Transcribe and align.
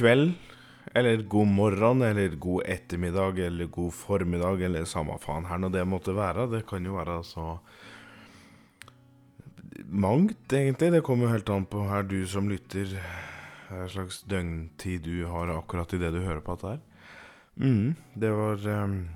kveld, 0.00 0.32
eller 0.96 1.22
god 1.22 1.46
morgen, 1.46 2.02
eller 2.02 2.36
god 2.40 2.62
ettermiddag, 2.66 3.38
eller 3.38 3.66
god 3.66 3.92
formiddag, 3.94 4.62
eller 4.64 4.88
samme 4.88 5.18
faen 5.20 5.46
her 5.50 5.60
når 5.60 5.74
det 5.76 5.86
måtte 5.88 6.16
være. 6.16 6.48
Det 6.50 6.64
kan 6.68 6.86
jo 6.86 6.96
være 6.96 7.20
så 7.26 7.58
mangt, 9.90 10.52
egentlig. 10.52 10.92
Det 10.96 11.02
kommer 11.06 11.28
jo 11.28 11.34
helt 11.34 11.52
an 11.52 11.66
på 11.68 11.84
her 11.90 12.06
du 12.08 12.20
som 12.28 12.48
lytter, 12.50 12.96
hva 13.70 13.86
slags 13.90 14.22
døgntid 14.30 15.04
du 15.06 15.26
har 15.30 15.52
akkurat 15.54 15.94
i 15.94 16.00
det 16.02 16.12
du 16.16 16.22
hører 16.24 16.42
på 16.44 16.56
dette 16.56 16.74
her. 16.74 16.80
Mm, 17.60 17.94
det 18.16 18.30
var 18.32 18.62
um, 18.84 19.10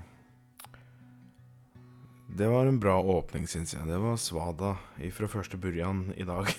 Det 2.37 2.47
var 2.51 2.67
en 2.67 2.79
bra 2.79 2.99
åpning, 3.01 3.47
syns 3.47 3.73
jeg. 3.73 3.87
Det 3.87 3.97
var 3.97 4.19
Svada 4.21 4.75
fra 5.17 5.27
første 5.27 5.57
burjan 5.57 6.13
i 6.15 6.27
dag. 6.27 6.51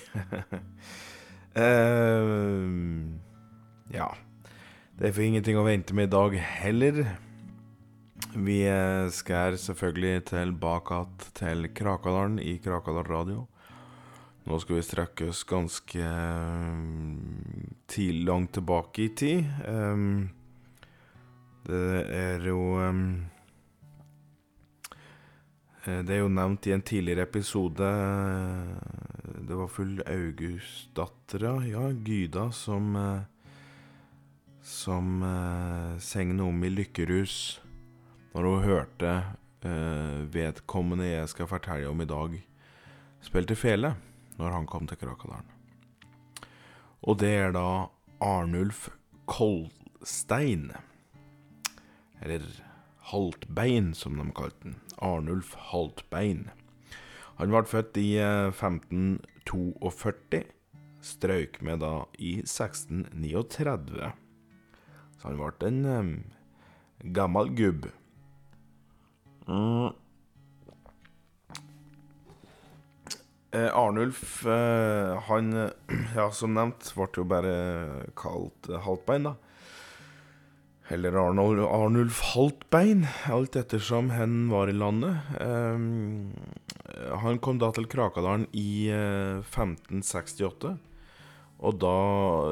uh, 1.57 3.23
ja. 3.95 4.11
Det 4.97 5.11
er 5.11 5.13
for 5.13 5.27
ingenting 5.27 5.59
å 5.61 5.67
vente 5.67 5.95
med 5.97 6.09
i 6.09 6.15
dag 6.15 6.37
heller. 6.41 7.03
Vi 8.37 8.63
eh, 8.69 9.09
skal 9.13 9.59
selvfølgelig 9.61 10.25
tilbake 10.31 11.29
til 11.37 11.69
Krakadalen 11.77 12.39
i 12.41 12.57
Krakadal 12.65 13.05
Radio. 13.09 13.45
Nå 14.47 14.59
skal 14.63 14.79
vi 14.79 14.87
strekke 14.87 15.29
oss 15.33 15.41
ganske 15.49 16.01
til, 16.01 17.15
tidlig 17.91 18.27
langt 18.29 18.53
tilbake 18.55 19.07
i 19.07 19.09
tid. 19.19 19.49
Um, 19.67 20.29
det 21.67 22.03
er 22.15 22.45
jo 22.47 22.61
um, 22.79 23.27
Det 25.83 26.15
er 26.15 26.21
jo 26.21 26.29
nevnt 26.31 26.67
i 26.67 26.75
en 26.77 26.83
tidligere 26.87 27.25
episode 27.27 27.89
Det 29.49 29.57
var 29.59 29.73
full 29.75 29.99
Augustdattera, 30.07 31.57
ja, 31.67 31.89
Gyda, 31.91 32.53
som 32.55 32.95
uh, 32.95 33.25
som 34.67 35.23
eh, 35.23 35.99
sang 35.99 36.41
om 36.41 36.65
i 36.65 36.71
Lykkerus 36.71 37.61
når 38.35 38.47
hun 38.49 38.65
hørte 38.65 39.11
eh, 39.63 40.27
vedkommende 40.35 41.07
jeg 41.07 41.29
skal 41.31 41.47
fortelle 41.51 41.87
om 41.87 42.03
i 42.03 42.09
dag, 42.11 42.35
spilte 43.23 43.55
fele 43.55 43.95
når 44.41 44.51
han 44.57 44.67
kom 44.67 44.89
til 44.91 44.99
Krakadalen. 44.99 45.47
Og 47.07 47.23
det 47.23 47.31
er 47.31 47.55
da 47.55 47.87
Arnulf 48.19 48.91
Kolstein. 49.31 50.75
Eller 52.19 52.43
Haltbein, 53.13 53.95
som 53.95 54.19
de 54.19 54.27
kalte 54.35 54.67
den. 54.67 54.75
Arnulf 54.99 55.55
Haltbein. 55.71 56.51
Han 57.39 57.55
ble 57.55 57.63
født 57.71 57.95
i 58.03 58.19
1542. 58.19 60.43
Eh, 60.43 60.51
Strøyk 61.07 61.63
med 61.63 61.87
da 61.87 62.11
i 62.19 62.43
1639. 62.43 64.26
Så 65.27 65.33
han 65.33 65.41
ble 65.43 65.67
en 65.67 65.87
um, 65.91 66.11
gammel 67.11 67.49
gubb. 67.59 67.87
Mm. 69.49 69.89
Eh, 73.51 73.71
Arnulf, 73.75 74.47
eh, 74.47 75.19
han 75.27 75.51
Ja, 76.17 76.29
som 76.31 76.55
nevnt, 76.55 76.93
ble 76.95 77.09
jo 77.17 77.27
bare 77.27 77.57
kalt 78.15 78.71
eh, 78.71 78.79
Haltbein, 78.87 79.27
da. 79.27 79.35
Eller 80.95 81.19
Arnold, 81.19 81.65
Arnulf 81.67 82.23
Haltbein, 82.37 83.09
alt 83.27 83.59
ettersom 83.59 84.13
hen 84.15 84.45
var 84.53 84.71
i 84.71 84.79
landet. 84.79 85.27
Eh, 85.43 87.11
han 87.27 87.43
kom 87.43 87.59
da 87.59 87.73
til 87.75 87.91
Krakadalen 87.91 88.47
i 88.55 88.93
1568. 88.93 90.77
Og 91.65 91.79
da 91.81 91.97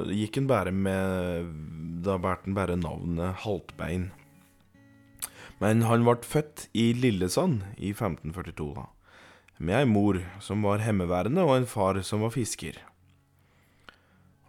gikk 0.09 0.39
han 0.41 0.49
bare 0.49 0.73
med 0.73 1.51
Da 2.05 2.17
bærte 2.21 2.49
han 2.49 2.57
bare 2.57 2.77
navnet 2.81 3.45
Haltbein. 3.45 4.11
Men 5.61 5.85
han 5.89 6.05
ble 6.05 6.19
født 6.27 6.69
i 6.77 6.91
Lillesand 6.97 7.63
i 7.79 7.93
1542, 7.95 8.73
da. 8.77 8.89
Med 9.59 9.79
ei 9.79 9.87
mor 9.87 10.19
som 10.43 10.65
var 10.67 10.83
hjemmeværende, 10.83 11.45
og 11.47 11.61
en 11.61 11.69
far 11.71 12.01
som 12.03 12.25
var 12.27 12.35
fisker. 12.35 12.81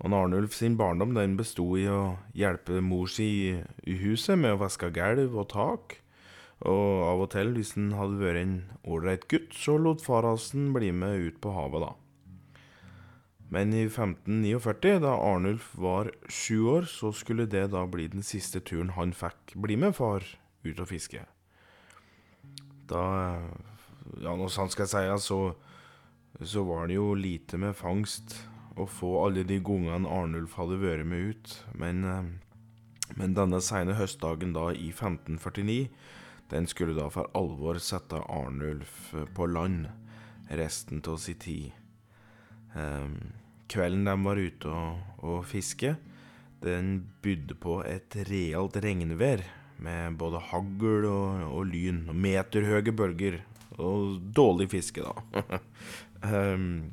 Og 0.03 0.11
Arnulf 0.13 0.53
sin 0.57 0.75
barndom 0.77 1.13
den 1.15 1.37
besto 1.39 1.69
i 1.79 1.85
å 1.87 2.17
hjelpe 2.35 2.81
mor 2.83 3.07
si 3.07 3.27
i 3.55 3.95
huset 4.01 4.37
med 4.41 4.57
å 4.57 4.63
vaske 4.65 4.91
gulv 4.91 5.37
og 5.37 5.47
tak. 5.53 5.99
Og 6.65 7.05
av 7.05 7.23
og 7.25 7.29
til, 7.31 7.53
hvis 7.55 7.75
han 7.77 7.93
hadde 7.95 8.19
vært 8.19 8.41
en 8.41 8.57
ålreit 8.83 9.27
gutt, 9.31 9.53
så 9.55 9.77
lot 9.79 10.03
far 10.03 10.27
hans 10.27 10.51
bli 10.51 10.91
med 10.91 11.29
ut 11.29 11.39
på 11.43 11.53
havet, 11.55 11.85
da. 11.85 11.93
Men 13.53 13.73
i 13.73 13.85
1549, 13.85 14.99
da 15.03 15.13
Arnulf 15.21 15.69
var 15.77 16.09
sju 16.29 16.65
år, 16.65 16.87
så 16.89 17.11
skulle 17.13 17.45
det 17.45 17.67
da 17.73 17.85
bli 17.87 18.07
den 18.09 18.25
siste 18.25 18.61
turen 18.65 18.95
han 18.97 19.13
fikk 19.13 19.53
bli 19.61 19.77
med 19.77 19.93
far 19.97 20.25
ut 20.65 20.81
og 20.81 20.89
fiske. 20.89 21.25
Da 22.89 23.05
Ja, 24.21 24.35
nå 24.37 24.45
sant 24.53 24.69
skal 24.71 24.85
jeg 24.85 25.17
si, 25.17 25.27
så, 25.27 25.55
så 26.45 26.61
var 26.65 26.87
det 26.87 26.99
jo 26.99 27.15
lite 27.17 27.57
med 27.57 27.73
fangst 27.77 28.35
å 28.77 28.85
få 28.85 29.15
alle 29.23 29.45
de 29.47 29.57
gangene 29.65 30.09
Arnulf 30.11 30.57
hadde 30.59 30.77
vært 30.81 31.07
med 31.09 31.31
ut. 31.33 31.55
Men, 31.73 32.03
men 33.17 33.33
denne 33.37 33.61
seine 33.65 33.97
høstdagen 33.97 34.53
da 34.53 34.69
i 34.73 34.91
1549, 34.91 35.89
den 36.53 36.69
skulle 36.69 36.97
da 36.97 37.09
for 37.09 37.33
alvor 37.37 37.81
sette 37.81 38.21
Arnulf 38.29 39.09
på 39.37 39.49
land 39.49 39.89
resten 40.53 41.01
av 41.09 41.17
sin 41.23 41.41
tid. 41.41 41.84
Um, 42.75 43.15
kvelden 43.71 44.07
de 44.07 44.15
var 44.25 44.39
ute 44.39 44.71
og, 44.71 44.99
og 45.23 45.45
fiske, 45.47 45.95
den 46.65 46.97
bydde 47.23 47.55
på 47.61 47.79
et 47.87 48.17
realt 48.27 48.75
regnvær 48.83 49.43
med 49.85 50.17
både 50.19 50.41
hagl 50.51 51.07
og, 51.07 51.45
og 51.49 51.65
lyn 51.71 52.05
og 52.11 52.19
meterhøye 52.19 52.95
bølger. 52.95 53.39
Og 53.75 54.21
dårlig 54.35 54.69
fiske, 54.71 55.03
da. 55.03 55.59
um, 56.23 56.85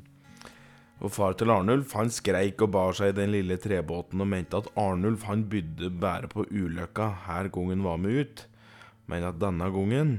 og 1.03 1.11
far 1.11 1.35
til 1.35 1.51
Arnulf 1.51 1.93
han 1.97 2.11
skreik 2.13 2.61
og 2.63 2.71
bar 2.75 2.95
seg 2.95 3.11
i 3.11 3.17
den 3.17 3.33
lille 3.33 3.57
trebåten 3.59 4.23
og 4.23 4.29
mente 4.31 4.59
at 4.59 4.69
Arnulf 4.79 5.25
han 5.27 5.45
bydde 5.51 5.91
bare 5.99 6.29
på 6.31 6.45
ulykka 6.47 7.09
her 7.27 7.49
gangen 7.51 7.83
var 7.83 7.99
med 7.99 8.23
ut, 8.23 8.45
men 9.11 9.25
at 9.27 9.39
denne 9.41 9.67
gangen 9.73 10.13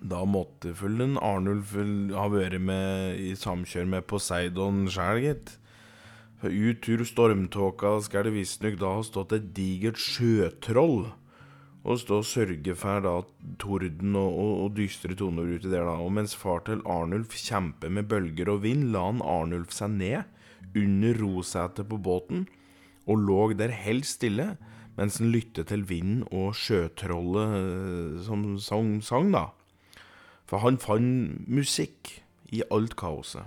da 0.00 0.24
måtte 0.28 0.72
vel 0.78 1.16
Arnulf 1.18 1.74
ha 2.14 2.26
vært 2.32 2.60
med 2.62 3.20
i 3.20 3.32
samkjør 3.38 3.88
med 3.94 4.06
Poseidon 4.10 4.86
sjæl, 4.92 5.22
gitt. 5.24 5.54
Ut 6.42 6.86
ur 6.86 7.02
stormtåka 7.06 7.96
skal 8.06 8.28
det 8.28 8.36
visstnok 8.36 8.78
da 8.78 8.92
ha 8.98 9.06
stått 9.06 9.34
et 9.34 9.48
digert 9.56 9.98
sjøtroll 9.98 11.08
og 11.88 11.98
stå 11.98 12.20
og 12.20 12.26
sørge 12.26 12.74
for 12.78 13.02
da 13.02 13.14
torden 13.62 14.16
og, 14.18 14.28
og, 14.28 14.52
og, 14.64 14.70
dystre 14.76 15.16
toner 15.18 15.48
uti 15.54 15.70
der, 15.70 15.86
da. 15.86 15.96
Og 16.02 16.12
mens 16.14 16.34
far 16.36 16.62
til 16.66 16.82
Arnulf 16.86 17.34
kjemper 17.38 17.90
med 17.90 18.10
bølger 18.10 18.50
og 18.52 18.62
vind, 18.66 18.90
la 18.92 19.06
han 19.08 19.22
Arnulf 19.24 19.72
seg 19.74 19.94
ned 19.96 20.76
under 20.76 21.22
rosetet 21.22 21.88
på 21.88 21.98
båten 22.02 22.46
og 23.08 23.22
lå 23.24 23.40
der 23.56 23.72
helt 23.72 24.06
stille 24.06 24.52
mens 24.98 25.20
han 25.22 25.30
lyttet 25.32 25.70
til 25.70 25.84
vinden 25.88 26.24
og 26.34 26.56
sjøtrollet 26.58 27.54
eh, 27.60 28.18
som 28.26 28.44
sang, 28.60 28.98
sang, 29.04 29.30
da. 29.32 29.46
For 30.48 30.64
han 30.64 30.80
fant 30.80 31.44
musikk 31.48 32.18
i 32.48 32.62
alt 32.72 32.96
kaoset. 32.96 33.44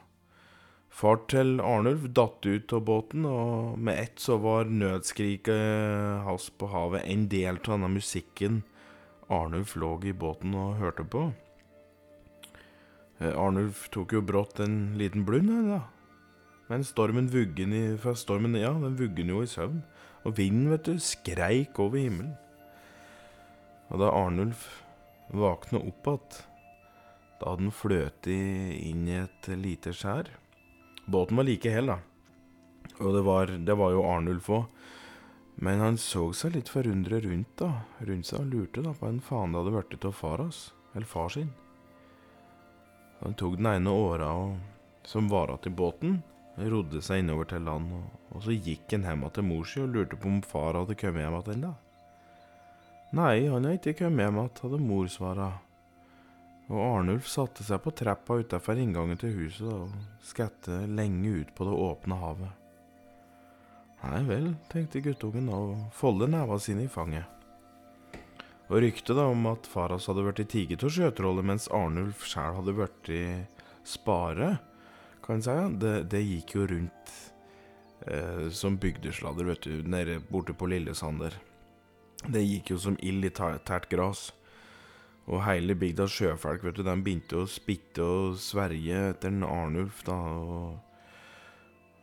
Far 0.92 1.22
til 1.32 1.62
Arnulf 1.64 2.04
datt 2.14 2.46
ut 2.46 2.74
av 2.76 2.84
båten, 2.86 3.24
og 3.26 3.80
med 3.80 3.98
ett 3.98 4.20
så 4.22 4.36
var 4.44 4.70
nødskriket 4.70 6.22
hans 6.28 6.50
på 6.52 6.68
havet 6.70 7.08
en 7.08 7.24
del 7.32 7.58
av 7.58 7.72
denne 7.72 7.90
musikken 7.96 8.60
Arnulf 9.32 9.78
lå 9.80 9.94
i 10.04 10.12
båten 10.12 10.54
og 10.60 10.76
hørte 10.82 11.06
på. 11.08 11.30
Eh, 13.22 13.32
Arnulf 13.32 13.88
tok 13.94 14.18
jo 14.18 14.22
brått 14.22 14.60
en 14.60 14.98
liten 15.00 15.24
blund, 15.26 15.50
da. 15.70 15.86
Men 16.68 16.84
stormen 16.88 17.32
vuggen 17.32 17.74
i 17.76 17.98
For 18.00 18.16
stormen, 18.16 18.56
ja, 18.60 18.72
den 18.72 19.00
vuggen 19.00 19.32
jo 19.32 19.42
i 19.44 19.50
søvn. 19.50 19.82
Og 20.28 20.38
vinden, 20.38 20.70
vet 20.72 20.86
du, 20.86 21.00
skreik 21.00 21.80
over 21.80 21.98
himmelen. 22.00 22.36
Og 23.90 24.04
da 24.04 24.12
Arnulf 24.12 24.68
våkna 25.32 25.80
opp 25.80 26.08
igjen 26.08 26.51
da 27.42 27.52
hadde 27.52 27.66
den 27.66 27.74
fløtet 27.74 28.30
inn 28.30 29.08
i 29.10 29.18
et 29.24 29.50
lite 29.58 29.94
skjær. 29.98 30.30
Båten 31.10 31.40
var 31.40 31.48
like 31.48 31.72
hel, 31.74 31.90
da. 31.90 31.98
Og 33.02 33.16
det 33.16 33.24
var, 33.26 33.54
det 33.66 33.78
var 33.78 33.96
jo 33.96 34.06
Arnulf 34.06 34.50
òg. 34.54 34.68
Men 35.62 35.82
han 35.84 35.98
så 36.00 36.28
seg 36.34 36.56
litt 36.56 36.70
forundret 36.72 37.26
rundt 37.26 37.52
da, 37.60 37.72
rundt 38.08 38.30
seg 38.30 38.40
og 38.40 38.54
lurte 38.54 38.84
da 38.86 38.94
på 38.96 39.06
hvem 39.06 39.20
faen 39.26 39.54
det 39.54 39.62
hadde 39.62 39.74
blitt 39.76 40.08
av 40.08 40.16
far 40.18 40.42
hans, 40.42 40.62
eller 40.94 41.10
far 41.10 41.34
sin. 41.34 41.52
Han 43.22 43.36
tok 43.38 43.58
den 43.60 43.70
ene 43.70 43.94
åra 43.94 44.32
som 45.06 45.30
var 45.30 45.52
igjen 45.52 45.70
i 45.70 45.76
båten, 45.82 46.22
rodde 46.72 47.02
seg 47.06 47.22
innover 47.22 47.50
til 47.50 47.66
land, 47.66 47.92
og, 47.94 48.08
og 48.32 48.46
så 48.46 48.56
gikk 48.56 48.96
han 48.96 49.06
hjem 49.06 49.28
til 49.34 49.48
mor 49.50 49.68
si 49.70 49.82
og 49.82 49.94
lurte 49.94 50.18
på 50.18 50.30
om 50.30 50.42
far 50.46 50.78
hadde 50.78 50.98
kommet 50.98 51.26
hjem 51.26 51.38
igjen. 51.42 51.76
Nei, 53.18 53.36
han 53.50 53.68
hadde 53.68 53.78
ikke 53.82 53.98
kommet 54.06 54.26
hjem 54.26 54.42
igjen, 54.42 54.64
hadde 54.64 54.82
mor 54.86 55.12
svara 55.12 55.52
og 56.72 56.80
Arnulf 56.80 57.28
satte 57.28 57.66
seg 57.68 57.82
på 57.84 57.92
trappa 57.92 58.38
utafor 58.40 58.80
inngangen 58.80 59.20
til 59.20 59.34
huset 59.36 59.68
og 59.68 59.92
skatte 60.24 60.86
lenge 60.88 61.42
ut 61.42 61.52
på 61.58 61.68
det 61.68 61.76
åpne 61.76 62.18
havet. 62.22 62.58
Nei 64.02 64.22
vel, 64.26 64.48
tenkte 64.72 65.04
guttungen 65.06 65.52
og 65.54 65.76
foldet 65.94 66.32
neva 66.32 66.58
sine 66.64 66.88
i 66.88 66.92
fanget. 66.92 67.28
Og 68.72 68.80
ryktet 68.86 69.18
da 69.18 69.28
om 69.28 69.46
at 69.52 69.68
far 69.68 69.92
hans 69.92 70.08
hadde 70.08 70.24
blitt 70.24 70.48
tiget 70.50 70.86
og 70.88 70.94
sjøtrollet 70.96 71.46
mens 71.46 71.68
Arnulf 71.76 72.24
sjæl 72.26 72.56
hadde 72.62 72.78
blitt 72.78 73.12
spare, 73.84 74.56
kan 75.22 75.38
en 75.38 75.46
si, 75.46 75.58
det, 75.84 75.96
det, 76.10 76.22
gikk 76.24 76.56
jo 76.56 76.66
rundt 76.72 77.12
eh, 78.08 78.48
som 78.56 78.80
bygdesladder, 78.82 79.52
vet 79.52 79.68
du, 79.68 79.84
nede 79.84 80.22
borte 80.32 80.56
på 80.58 80.72
Lillesander. 80.72 81.36
Det 82.32 82.42
gikk 82.42 82.74
jo 82.74 82.80
som 82.82 82.98
ild 83.04 83.28
i 83.28 83.34
tært 83.36 83.90
gras. 83.92 84.30
Og 85.30 85.44
hele 85.46 85.76
bygdas 85.78 86.16
sjøfolk, 86.16 86.64
vet 86.66 86.80
du, 86.80 86.86
de 86.86 86.96
begynte 87.04 87.44
å 87.44 87.50
spitte 87.50 88.02
og 88.02 88.40
sverge 88.42 89.04
etter 89.12 89.30
en 89.30 89.46
Arnulf, 89.46 90.02
da. 90.08 90.18
og 90.18 90.80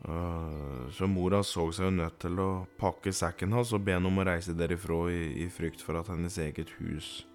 og 0.06 0.92
så 0.94 1.08
mora 1.10 1.40
så 1.42 1.64
seg 1.74 1.88
jo 1.88 1.94
nødt 1.96 2.20
til 2.22 2.38
å 2.38 2.50
pakke 2.78 3.10
sekken 3.10 3.56
hans 3.56 3.72
og 3.74 3.82
be 3.82 3.96
ham 3.96 4.06
om 4.06 4.20
å 4.22 4.26
reise 4.28 4.54
derifra 4.54 5.00
i, 5.10 5.42
i 5.42 5.48
frykt 5.50 5.82
for 5.82 5.98
at 5.98 6.10
hennes 6.12 6.38
eget 6.38 6.70
hus 6.78 7.26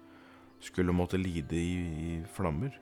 skulle 0.64 0.94
måtte 0.96 1.20
lide 1.20 1.58
i, 1.60 1.74
i 2.08 2.12
flammer. 2.32 2.72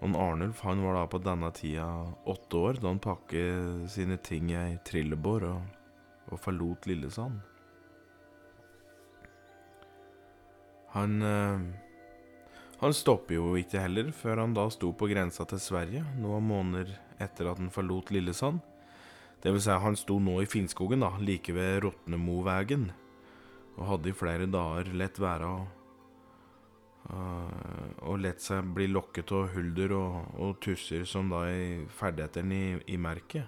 Og 0.00 0.16
Arnulf 0.16 0.62
han 0.64 0.80
var 0.84 0.96
da 0.96 1.04
på 1.12 1.20
denne 1.20 1.50
tida 1.56 1.86
åtte 2.28 2.60
år 2.70 2.80
da 2.80 2.88
han 2.88 3.02
pakket 3.04 3.90
sine 3.92 4.16
ting 4.24 4.50
i 4.52 4.58
ei 4.58 4.78
trillebår 4.88 5.48
og, 5.50 5.74
og 6.32 6.40
forlot 6.40 6.88
Lillesand. 6.88 7.42
Han 10.94 11.22
uh, 11.22 11.60
Han 12.80 12.94
stopper 12.94 13.36
jo 13.36 13.54
ikke 13.58 13.82
heller 13.82 14.10
før 14.14 14.42
han 14.44 14.54
da 14.56 14.66
sto 14.72 14.92
på 14.96 15.08
grensa 15.10 15.46
til 15.48 15.62
Sverige 15.62 16.02
noen 16.20 16.44
måneder 16.46 16.90
etter 17.22 17.50
at 17.50 17.60
han 17.62 17.72
forlot 17.72 18.10
Lillesand. 18.14 18.58
Det 19.42 19.52
vil 19.52 19.62
si, 19.62 19.70
han 19.70 19.96
sto 19.96 20.18
nå 20.20 20.38
i 20.42 20.48
Finnskogen, 20.48 21.04
da, 21.04 21.12
like 21.20 21.52
ved 21.52 21.82
Rotnemovegen, 21.84 22.88
og 23.76 23.88
hadde 23.90 24.10
i 24.10 24.16
flere 24.16 24.46
dager 24.50 24.90
lett 24.96 25.20
være 25.20 25.48
å 25.48 25.56
og 27.04 28.20
lett 28.20 28.40
seg 28.40 28.64
bli 28.76 28.86
lokket 28.88 29.32
av 29.36 29.50
hulder 29.52 29.92
og, 29.96 30.14
og 30.40 30.54
tusser 30.64 31.04
som 31.08 31.28
da 31.32 31.42
er 31.50 31.84
ferdighetene 31.92 32.56
i, 32.56 32.70
i 32.94 32.96
merket. 32.96 33.44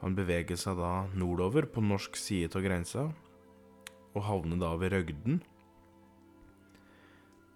Han 0.00 0.16
beveger 0.16 0.56
seg 0.60 0.78
da 0.80 1.06
nordover 1.16 1.68
på 1.68 1.82
norsk 1.84 2.16
side 2.16 2.56
av 2.56 2.64
grensa, 2.64 3.06
og 4.16 4.26
havner 4.26 4.60
da 4.60 4.74
ved 4.80 4.94
Røgden. 4.94 5.40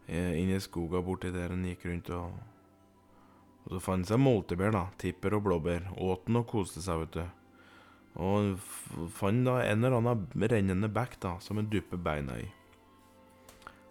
Eh, 0.09 0.35
Inn 0.41 0.53
i 0.53 0.61
skoga 0.61 1.01
borti 1.05 1.33
der 1.33 1.55
han 1.55 1.65
gikk 1.65 1.87
rundt 1.89 2.11
og 2.15 2.35
og 3.65 3.73
så 3.73 3.81
fant 3.81 4.09
seg 4.09 4.21
moltebær, 4.21 4.75
da. 4.75 4.83
Tipper 5.01 5.39
og 5.39 5.47
blåbær. 5.47 5.89
Åt 6.05 6.27
den 6.27 6.37
og 6.41 6.49
koste 6.51 6.83
seg, 6.85 7.01
vet 7.01 7.15
du. 7.17 7.23
Og 8.21 8.35
han 8.37 9.09
fant 9.17 9.47
da 9.47 9.57
en 9.65 9.81
eller 9.81 9.97
annen 9.99 10.51
rennende 10.53 10.91
bekk 10.93 11.17
da, 11.23 11.39
som 11.41 11.59
han 11.59 11.71
duppe 11.73 11.97
beina 11.97 12.37
i. 12.43 12.51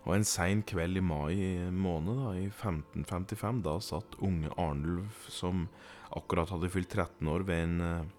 Og 0.04 0.18
en 0.18 0.27
sein 0.27 0.62
kveld 0.68 1.00
i 1.00 1.04
mai 1.04 1.36
måned 1.71 2.19
da, 2.21 2.33
i 2.38 2.45
1555, 2.51 3.63
da 3.65 3.77
satt 3.81 4.18
unge 4.21 4.51
Arnulf, 4.60 5.25
som 5.31 5.68
akkurat 6.13 6.51
hadde 6.54 6.69
fylt 6.69 6.92
13 6.92 7.31
år, 7.31 7.48
ved 7.48 7.63
en 7.63 7.80
eh, 7.81 8.12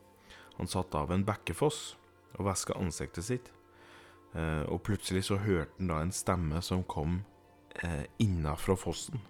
Han 0.55 0.71
satt 0.71 0.95
av 0.95 1.11
en 1.11 1.25
bekkefoss 1.27 1.97
og 2.39 2.47
væska 2.47 2.77
ansiktet 2.79 3.27
sitt. 3.27 3.49
Eh, 4.35 4.63
og 4.71 4.85
plutselig 4.87 5.25
så 5.27 5.39
hørte 5.43 5.75
han 5.79 5.91
da 5.91 5.99
en 6.03 6.15
stemme 6.15 6.61
som 6.63 6.85
kom 6.87 7.23
eh, 7.83 8.05
innafra 8.19 8.77
fossen. 8.77 9.21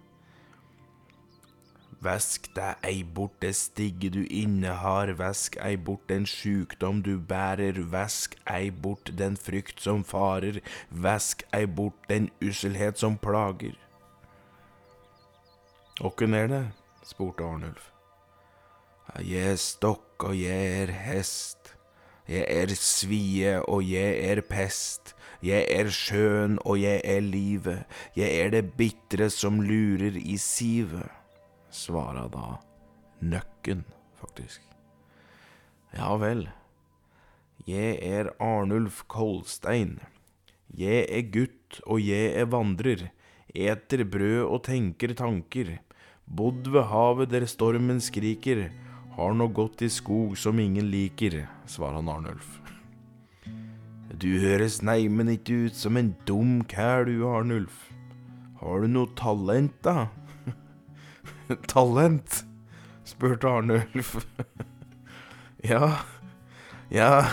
Væsk 2.05 2.51
deg 2.53 2.83
ei 2.85 3.03
bort 3.03 3.39
det 3.41 3.55
stigge 3.57 4.11
du 4.13 4.21
innehar, 4.29 5.15
væsk 5.17 5.55
ei 5.63 5.77
bort 5.77 6.03
den 6.09 6.27
sjukdom 6.29 7.01
du 7.05 7.15
bærer, 7.17 7.79
væsk 7.91 8.35
ei 8.51 8.69
bort 8.69 9.09
den 9.17 9.37
frykt 9.37 9.81
som 9.81 10.03
farer, 10.03 10.59
væsk 10.89 11.45
ei 11.53 11.65
bort 11.65 11.97
den 12.09 12.29
usselhet 12.43 12.99
som 13.01 13.17
plager. 13.17 13.73
Åkken 16.01 16.33
er 16.33 16.47
det? 16.47 16.63
spurte 17.03 17.43
Arnulf. 17.43 17.91
Jeg 19.19 19.51
er 19.53 19.55
stokk 19.61 20.23
og 20.27 20.35
jeg 20.35 20.81
er 20.81 20.91
hest, 20.91 21.74
jeg 22.29 22.45
er 22.49 22.73
svie 22.79 23.59
og 23.63 23.83
jeg 23.85 24.17
er 24.29 24.41
pest, 24.41 25.13
jeg 25.45 25.67
er 25.69 25.91
sjøen 25.93 26.57
og 26.65 26.79
jeg 26.81 27.01
er 27.03 27.21
livet, 27.21 27.85
jeg 28.17 28.31
er 28.39 28.55
det 28.55 28.63
bitre 28.79 29.29
som 29.29 29.61
lurer 29.61 30.17
i 30.17 30.39
sivet 30.41 31.05
svarer 31.75 32.29
da 32.31 32.57
Nøkken, 33.25 33.85
faktisk. 34.19 34.61
Ja 35.95 36.11
vel. 36.19 36.45
Jeg 37.65 37.95
er 38.03 38.29
Arnulf 38.43 39.05
Kolstein. 39.09 39.97
Jeg 40.75 41.07
er 41.07 41.23
gutt, 41.31 41.79
og 41.87 42.03
jeg 42.03 42.35
er 42.35 42.49
vandrer. 42.51 43.07
Eter 43.55 44.03
brød 44.03 44.43
og 44.43 44.59
tenker 44.67 45.15
tanker. 45.17 45.77
Bodd 46.27 46.67
ved 46.69 46.89
havet 46.91 47.31
der 47.31 47.47
stormen 47.49 48.03
skriker. 48.03 48.67
Har 49.15 49.31
nå 49.33 49.47
gått 49.47 49.79
i 49.81 49.87
skog 49.89 50.33
som 50.37 50.59
ingen 50.59 50.89
liker, 50.91 51.45
svarer 51.71 52.01
han 52.01 52.09
Arnulf. 52.11 52.57
Du 54.11 54.27
høres 54.43 54.81
neimen 54.83 55.29
ikke 55.31 55.69
ut 55.69 55.77
som 55.79 55.95
en 55.95 56.09
dum 56.27 56.57
kæl, 56.67 57.07
du, 57.07 57.23
Arnulf. 57.23 57.77
Har 58.59 58.83
du 58.83 58.89
noe 58.91 59.07
talent, 59.15 59.77
da? 59.87 60.09
Talent? 61.71 62.41
spurte 63.07 63.47
Arnulf. 63.47 64.17
ja, 65.71 65.93
ja, 66.91 67.23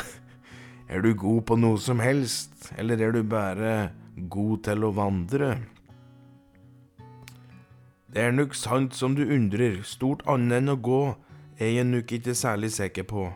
er 0.87 1.03
du 1.03 1.11
god 1.19 1.43
på 1.51 1.59
noe 1.59 1.83
som 1.83 1.99
helst, 1.99 2.71
eller 2.79 3.03
er 3.03 3.19
du 3.19 3.25
bare 3.27 3.91
god 4.31 4.63
til 4.71 4.87
å 4.87 4.93
vandre? 4.95 5.57
Det 8.13 8.23
er 8.23 8.39
nok 8.39 8.55
sant 8.55 8.95
som 8.95 9.19
du 9.19 9.27
undrer, 9.27 9.81
stort 9.83 10.23
annet 10.31 10.61
enn 10.61 10.77
å 10.77 10.79
gå 10.79 11.03
er 11.63 11.77
jeg 11.79 11.89
nok 11.89 12.13
ikke 12.13 12.35
særlig 12.35 12.73
sikker 12.73 13.07
på. 13.09 13.29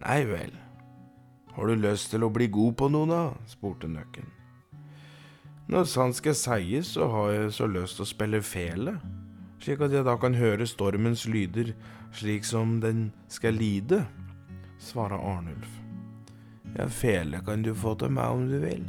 Nei 0.00 0.20
vel, 0.28 0.52
har 1.54 1.66
du 1.66 1.74
lyst 1.74 2.10
til 2.10 2.24
å 2.24 2.32
bli 2.32 2.48
god 2.52 2.76
på 2.80 2.88
noe, 2.92 3.08
da? 3.10 3.22
spurte 3.50 3.88
Nøkken. 3.90 4.28
Når 5.70 5.86
sant 5.86 6.16
skal 6.18 6.34
sies, 6.34 6.94
så 6.96 7.06
har 7.12 7.32
jeg 7.34 7.52
så 7.54 7.68
lyst 7.70 8.00
til 8.00 8.08
å 8.08 8.12
spille 8.12 8.42
fele 8.42 8.98
slik 9.60 9.82
at 9.84 9.92
jeg 9.92 10.06
da 10.06 10.16
kan 10.20 10.36
høre 10.38 10.66
stormens 10.68 11.26
lyder 11.28 11.74
slik 12.16 12.46
som 12.48 12.78
den 12.82 13.10
skal 13.28 13.58
lide, 13.60 14.04
svarer 14.80 15.20
Arnulf. 15.20 15.68
Ja, 16.76 16.86
fele 16.86 17.42
kan 17.44 17.62
du 17.62 17.74
få 17.74 17.94
til 17.98 18.12
meg 18.14 18.30
om 18.30 18.46
du 18.48 18.56
vil, 18.62 18.86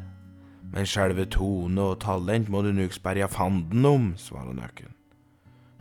men 0.71 0.87
sjelve 0.87 1.25
tone 1.29 1.91
og 1.91 1.99
talent 2.03 2.49
må 2.49 2.61
du 2.63 2.71
nok 2.75 2.95
sperre 2.95 3.27
fanden 3.31 3.85
om, 3.85 4.11
svarer 4.17 4.55
nøkken. 4.55 4.95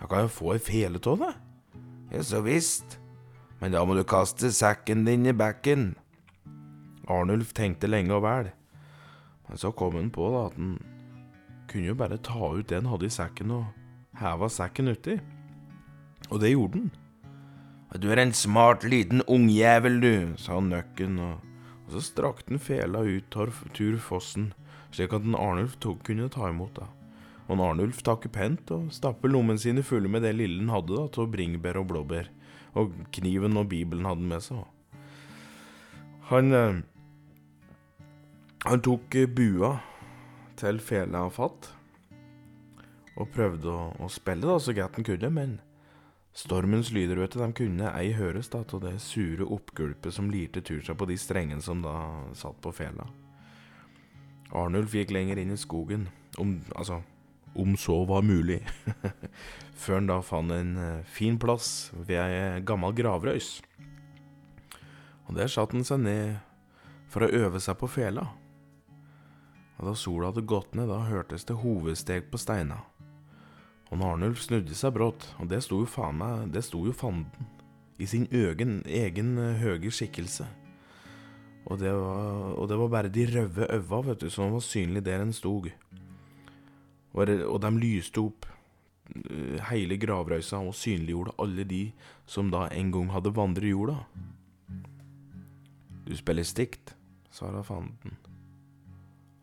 Da 0.01 0.09
kan 0.09 0.25
jeg 0.25 0.35
få 0.35 0.55
ei 0.57 0.63
fele 0.65 1.01
av 1.07 1.23
deg? 1.23 1.39
Ja, 2.11 2.23
så 2.27 2.41
visst, 2.43 2.99
men 3.61 3.71
da 3.71 3.85
må 3.87 3.95
du 3.95 4.03
kaste 4.09 4.51
sekken 4.55 5.05
din 5.07 5.29
i 5.31 5.35
bekken. 5.37 5.93
Arnulf 7.11 7.53
tenkte 7.55 7.91
lenge 7.91 8.17
og 8.17 8.25
vel, 8.25 8.51
men 9.47 9.61
så 9.61 9.71
kom 9.75 9.95
han 9.99 10.11
på 10.15 10.27
da 10.35 10.47
at 10.49 10.57
han 10.59 10.73
kunne 11.71 11.93
jo 11.93 11.99
bare 11.99 12.19
ta 12.19 12.51
ut 12.57 12.67
det 12.71 12.81
han 12.81 12.91
hadde 12.91 13.07
i 13.07 13.15
sekken 13.15 13.55
og 13.55 13.69
heva 14.19 14.51
sekken 14.51 14.91
uti. 14.91 15.21
Og 16.31 16.43
det 16.43 16.53
gjorde 16.53 16.81
den. 16.81 16.91
Du 17.99 18.11
er 18.11 18.23
en 18.23 18.35
smart 18.35 18.85
liten 18.87 19.23
ungjævel, 19.27 19.99
du, 20.03 20.15
sa 20.39 20.61
nøkken, 20.63 21.19
og, 21.19 21.41
og 21.87 21.95
så 21.95 22.03
strakte 22.07 22.55
han 22.55 22.63
fela 22.63 23.03
ut 23.03 23.31
tur 23.31 23.99
fossen, 24.03 24.53
slik 24.95 25.15
at 25.15 25.27
Arnulf 25.35 25.79
tok, 25.83 26.05
kunne 26.07 26.31
ta 26.31 26.51
imot 26.51 26.79
det. 26.79 26.87
Og 27.51 27.63
Arnulf 27.65 28.05
takker 28.07 28.31
pent 28.31 28.71
og 28.75 28.93
stapper 28.95 29.33
lommene 29.33 29.59
sine 29.59 29.83
fulle 29.83 30.11
med 30.11 30.23
det 30.23 30.37
lille 30.39 30.63
han 30.63 30.71
hadde 30.71 30.95
da, 30.95 31.09
av 31.11 31.33
bringebær 31.33 31.81
og 31.81 31.89
blåbær, 31.91 32.31
og 32.79 32.95
kniven 33.17 33.59
og 33.59 33.67
bibelen 33.73 34.07
hadde 34.07 34.29
med 34.31 34.45
seg. 34.45 34.63
Han 36.31 36.55
eh, 36.55 36.81
Han 38.61 38.83
tok 38.85 39.17
bua 39.35 39.71
til 40.61 40.79
fela 40.85 41.25
fatt 41.33 41.71
og 43.17 43.31
prøvde 43.33 43.73
å, 43.73 43.87
å 44.05 44.09
spille 44.13 44.45
da 44.47 44.59
så 44.61 44.75
godt 44.77 44.99
han 44.99 45.07
kunne, 45.09 45.31
men 45.33 45.55
stormens 46.37 46.93
lyder, 46.95 47.19
vet 47.19 47.35
du, 47.35 47.41
de 47.41 47.49
kunne 47.57 47.91
ei 47.97 48.13
høres 48.17 48.53
da 48.53 48.61
av 48.63 48.83
det 48.85 48.99
sure 49.03 49.49
oppgulpet 49.49 50.15
som 50.15 50.31
lirte 50.31 50.63
tur 50.63 50.85
seg 50.85 50.99
på 51.01 51.09
de 51.09 51.17
strengene 51.19 51.65
som 51.65 51.83
da 51.83 51.95
satt 52.39 52.61
på 52.63 52.73
fela. 52.77 53.09
Arnulf 54.57 54.95
gikk 54.95 55.13
lenger 55.15 55.41
inn 55.41 55.55
i 55.55 55.59
skogen, 55.59 56.09
om, 56.39 56.59
altså, 56.77 57.01
om 57.55 57.77
så 57.77 58.05
var 58.09 58.23
mulig, 58.23 58.61
før 59.81 59.99
han 59.99 60.11
da 60.11 60.21
fant 60.25 60.55
en 60.55 60.77
uh, 60.79 61.07
fin 61.07 61.39
plass 61.41 61.91
ved 61.95 62.21
ei 62.21 62.61
gammel 62.67 62.95
gravrøys. 62.97 63.59
Og 65.29 65.37
der 65.39 65.51
satte 65.51 65.79
han 65.79 65.87
seg 65.87 66.03
ned 66.05 66.39
for 67.11 67.27
å 67.27 67.33
øve 67.45 67.61
seg 67.63 67.79
på 67.81 67.91
fela. 67.91 68.29
Og 69.81 69.89
da 69.89 69.97
sola 69.97 70.31
hadde 70.31 70.47
gått 70.47 70.75
ned, 70.77 70.91
da 70.91 71.01
hørtes 71.09 71.47
det 71.49 71.59
hovedsteg 71.63 72.29
på 72.31 72.41
steina. 72.41 72.83
Og 73.91 74.03
Arnulf 74.07 74.45
snudde 74.45 74.77
seg 74.79 74.95
brått, 74.95 75.25
og 75.43 75.49
det 75.51 75.63
sto 75.67 75.81
jo 75.83 75.89
faen 75.89 76.21
meg 76.21 76.53
Det 76.55 76.63
sto 76.63 76.85
jo 76.87 76.93
fanden 76.95 77.49
i 78.01 78.07
sin 78.09 78.27
øgen, 78.33 78.81
egen 78.87 79.35
høge 79.61 79.91
skikkelse. 79.93 80.47
Og 81.69 81.79
det, 81.83 81.91
var, 81.93 82.55
og 82.57 82.69
det 82.71 82.79
var 82.81 82.89
bare 82.89 83.13
de 83.13 83.27
røde 83.29 83.67
øva 83.77 84.01
vet 84.07 84.23
du, 84.23 84.31
som 84.33 84.55
var 84.55 84.65
synlig 84.65 85.05
der 85.05 85.21
en 85.21 85.35
stod. 85.37 85.69
Og, 87.13 87.27
de 87.63 87.71
lyste 87.81 88.23
opp 88.23 88.47
hele 89.71 89.99
gravrøysa 89.99 90.61
og 90.63 90.77
synliggjorde 90.79 91.35
alle 91.43 91.65
de 91.67 91.85
som 92.31 92.51
da 92.53 92.69
en 92.71 92.93
gang 92.95 93.11
hadde 93.11 93.35
vandret 93.35 93.73
jorda. 93.73 93.97
Du 96.07 96.17
spiller 96.19 96.47
stikt, 96.47 96.95
svarer 97.35 97.67
fanden. 97.67 98.17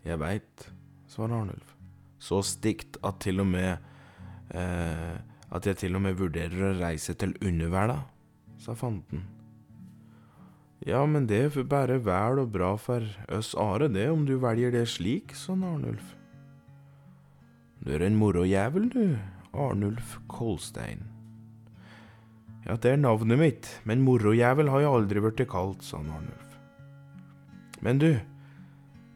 Jeg 0.08 0.20
veit, 0.20 0.68
svarer 1.12 1.42
Arnulf. 1.42 1.74
Så 2.20 2.42
stikt 2.44 2.98
at 3.06 3.20
til 3.22 3.44
og 3.44 3.48
med 3.48 3.78
eh, 4.50 5.18
At 5.54 5.68
jeg 5.68 5.78
til 5.78 5.96
og 5.96 6.02
med 6.04 6.18
vurderer 6.20 6.64
å 6.68 6.76
reise 6.76 7.14
til 7.16 7.32
underverda, 7.40 8.02
sa 8.60 8.74
fanden. 8.76 9.22
Ja, 10.84 11.06
men 11.08 11.28
det 11.30 11.40
er 11.46 11.64
bare 11.64 12.02
vel 12.04 12.42
og 12.44 12.52
bra 12.52 12.74
for 12.76 13.06
oss 13.32 13.54
are, 13.56 13.88
det, 13.88 14.10
om 14.12 14.26
du 14.28 14.36
velger 14.44 14.76
det 14.76 14.84
slik, 14.92 15.32
sa 15.36 15.56
Arnulf. 15.56 16.17
Du 17.88 17.94
er 17.96 18.04
en 18.04 18.18
morojævel, 18.20 18.90
du, 18.92 19.16
Arnulf 19.56 20.18
Kolstein. 20.28 21.06
Ja, 22.66 22.74
det 22.76 22.90
er 22.92 22.98
navnet 23.00 23.40
mitt, 23.40 23.68
men 23.88 24.02
morojævel 24.04 24.68
har 24.74 24.82
jeg 24.84 24.92
aldri 24.92 25.22
blitt 25.24 25.44
kalt, 25.48 25.86
sa 25.88 26.02
Arnulf. 26.02 26.58
Men 27.80 28.02
du, 28.02 28.10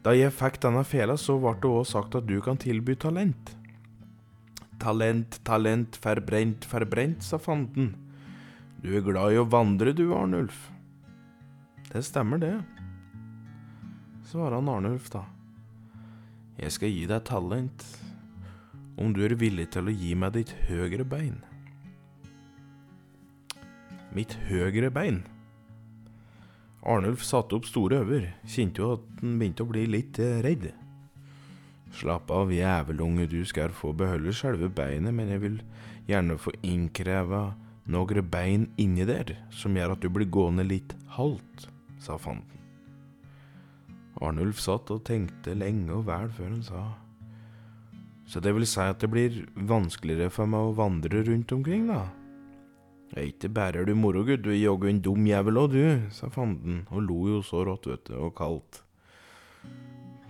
da 0.00 0.14
jeg 0.16 0.32
fikk 0.32 0.56
denne 0.62 0.86
fela, 0.88 1.18
så 1.20 1.36
ble 1.42 1.52
det 1.60 1.68
òg 1.68 1.84
sagt 1.90 2.16
at 2.16 2.24
du 2.24 2.38
kan 2.40 2.56
tilby 2.56 2.96
talent. 2.96 3.52
Talent, 4.80 5.36
talent, 5.44 5.98
forbrent, 6.00 6.64
forbrent, 6.64 7.20
sa 7.20 7.36
fanden. 7.36 7.90
Du 8.80 8.88
er 8.96 9.04
glad 9.04 9.34
i 9.34 9.42
å 9.42 9.44
vandre, 9.52 9.92
du, 9.92 10.06
Arnulf. 10.16 10.70
Det 11.90 12.00
stemmer, 12.08 12.40
det, 12.40 12.54
svarer 14.32 14.56
han 14.62 14.72
Arnulf, 14.78 15.12
da. 15.12 15.26
Jeg 16.56 16.72
skal 16.72 16.96
gi 16.96 17.04
deg 17.12 17.28
talent, 17.28 17.84
om 18.96 19.12
du 19.14 19.22
er 19.24 19.34
villig 19.38 19.70
til 19.72 19.88
å 19.88 19.94
gi 19.94 20.12
meg 20.18 20.34
ditt 20.36 20.52
høyre 20.68 21.04
bein. 21.08 21.40
Mitt 24.12 24.36
høyre 24.48 24.90
bein? 24.92 25.22
Arnulf 26.82 27.22
satte 27.24 27.56
opp 27.56 27.66
store 27.68 28.02
øyne, 28.02 28.34
kjente 28.44 28.82
jo 28.82 28.94
at 28.96 29.04
han 29.22 29.36
begynte 29.38 29.64
å 29.64 29.70
bli 29.70 29.86
litt 29.86 30.18
eh, 30.20 30.40
redd. 30.44 30.72
Slapp 31.94 32.30
av, 32.34 32.50
jævelunge, 32.52 33.28
du 33.30 33.42
skal 33.46 33.74
få 33.76 33.92
beholde 33.96 34.32
selve 34.34 34.68
beinet, 34.72 35.14
men 35.14 35.30
jeg 35.30 35.42
vil 35.44 35.58
gjerne 36.08 36.38
få 36.40 36.54
innkreva 36.66 37.52
noen 37.92 38.26
bein 38.30 38.66
inni 38.80 39.06
der, 39.06 39.36
som 39.50 39.76
gjør 39.76 39.94
at 39.94 40.02
du 40.02 40.10
blir 40.10 40.30
gående 40.32 40.66
litt 40.66 40.96
halvt, 41.16 41.68
sa 42.02 42.18
fanden. 42.18 42.48
Arnulf 44.22 44.60
satt 44.62 44.90
og 44.94 45.04
tenkte 45.06 45.54
lenge 45.58 45.90
og 45.94 46.06
vel 46.06 46.28
før 46.34 46.50
han 46.50 46.66
sa. 46.66 46.82
Så 48.32 48.40
det 48.40 48.54
vil 48.56 48.64
si 48.64 48.80
at 48.80 49.02
det 49.02 49.10
blir 49.12 49.42
vanskeligere 49.68 50.32
for 50.32 50.48
meg 50.48 50.70
å 50.70 50.76
vandre 50.78 51.20
rundt 51.26 51.52
omkring, 51.52 51.90
da? 51.90 52.06
Ikke 53.20 53.50
bærer 53.52 53.84
du 53.84 53.92
moro, 53.92 54.22
gutt, 54.24 54.40
du 54.40 54.54
er 54.54 54.62
jaggu 54.62 54.88
en 54.88 55.02
dum 55.04 55.26
jævel 55.28 55.60
òg, 55.60 55.74
du, 55.74 56.06
sa 56.16 56.30
fanden, 56.32 56.86
og 56.88 57.04
lo 57.10 57.18
jo 57.28 57.42
så 57.44 57.60
rått, 57.68 57.90
vet 57.90 58.08
du, 58.08 58.14
og 58.16 58.32
kaldt. 58.38 58.80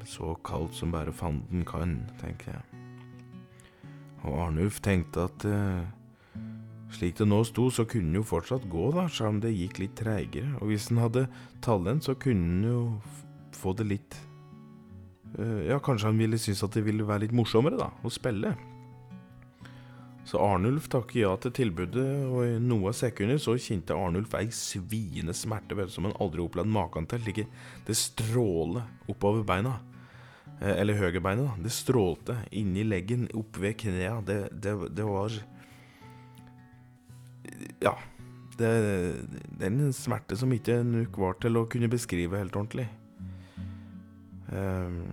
Så 0.03 0.33
kaldt 0.43 0.75
som 0.75 0.91
bare 0.91 1.15
fanden 1.15 1.63
kan, 1.69 2.01
tenker 2.19 2.57
jeg. 2.57 2.83
Og 4.27 4.35
Arnulf 4.49 4.81
tenkte 4.83 5.29
at 5.29 5.47
eh, 5.47 6.43
slik 6.91 7.21
det 7.21 7.29
nå 7.31 7.39
sto, 7.47 7.69
så 7.71 7.87
kunne 7.87 8.11
han 8.11 8.19
jo 8.19 8.27
fortsatt 8.27 8.67
gå, 8.73 8.91
da, 8.99 9.07
selv 9.07 9.37
om 9.37 9.41
det 9.47 9.55
gikk 9.55 9.79
litt 9.85 9.95
treigere, 10.03 10.57
og 10.59 10.75
hvis 10.75 10.91
han 10.91 11.05
hadde 11.05 11.29
talent, 11.63 12.11
så 12.11 12.19
kunne 12.19 12.51
han 12.51 12.67
jo 12.67 12.83
få 13.55 13.79
det 13.79 13.87
litt 13.95 14.19
Ja, 15.39 15.79
kanskje 15.81 16.11
han 16.11 16.19
ville 16.21 16.37
synes 16.41 16.61
at 16.67 16.75
det 16.77 16.85
ville 16.85 17.07
være 17.09 17.25
litt 17.25 17.35
morsommere, 17.37 17.79
da, 17.81 17.89
å 18.05 18.11
spille. 18.13 18.53
Så 20.25 20.39
Arnulf 20.39 20.87
takket 20.89 21.25
ja 21.25 21.33
til 21.43 21.53
tilbudet, 21.57 22.05
og 22.31 22.45
i 22.47 22.59
noen 22.63 22.95
sekunder 22.95 23.41
så 23.43 23.57
kjente 23.59 23.97
Arnulf 23.97 24.37
ei 24.39 24.47
sviende 24.55 25.35
smerte 25.35 25.77
vet, 25.77 25.91
som 25.91 26.07
han 26.07 26.15
aldri 26.23 26.45
opplevd 26.45 26.71
maken 26.71 27.09
til. 27.11 27.25
Like 27.27 27.49
det 27.89 27.97
stråle 27.99 28.85
oppover 29.11 29.43
beina. 29.47 29.75
Eh, 30.61 30.77
eller 30.77 31.01
høyrebeinet, 31.01 31.49
da. 31.49 31.67
Det 31.67 31.75
strålte 31.75 32.39
inni 32.55 32.87
leggen, 32.87 33.27
opp 33.35 33.59
ved 33.59 33.77
knea. 33.83 34.21
Det, 34.27 34.39
det, 34.53 34.77
det 34.95 35.11
var 35.11 35.37
Ja. 37.83 37.97
Det, 38.53 38.69
det, 38.69 39.65
er 39.65 39.71
en 39.71 39.95
smerte 39.97 40.37
som 40.39 40.53
ikke 40.55 40.83
nok 40.87 41.17
var 41.19 41.39
til 41.43 41.57
å 41.57 41.67
kunne 41.73 41.89
beskrive 41.91 42.39
helt 42.39 42.55
ordentlig. 42.55 42.87
Um, 44.53 45.05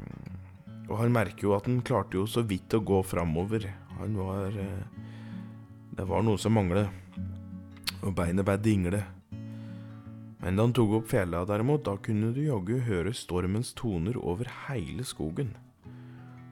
og 0.90 0.98
han 1.00 1.14
merker 1.16 1.48
jo 1.48 1.54
at 1.56 1.70
han 1.70 1.80
klarte 1.86 2.20
jo 2.20 2.26
så 2.28 2.44
vidt 2.48 2.74
å 2.76 2.82
gå 2.84 3.00
framover. 3.08 3.68
Han 4.00 4.18
var 4.20 4.56
uh, 4.56 5.06
Det 5.96 6.08
var 6.08 6.26
noe 6.26 6.40
som 6.42 6.56
manglet. 6.56 6.90
Og 8.04 8.14
beinet 8.16 8.48
bare 8.48 8.62
dingle. 8.64 9.04
Men 10.40 10.56
da 10.56 10.64
han 10.64 10.76
tok 10.76 11.02
opp 11.02 11.10
fela 11.12 11.44
derimot, 11.48 11.84
da 11.84 11.98
kunne 12.00 12.32
du 12.36 12.40
jaggu 12.46 12.78
høre 12.88 13.12
stormens 13.16 13.74
toner 13.76 14.16
over 14.18 14.48
hele 14.70 15.04
skogen. 15.04 15.52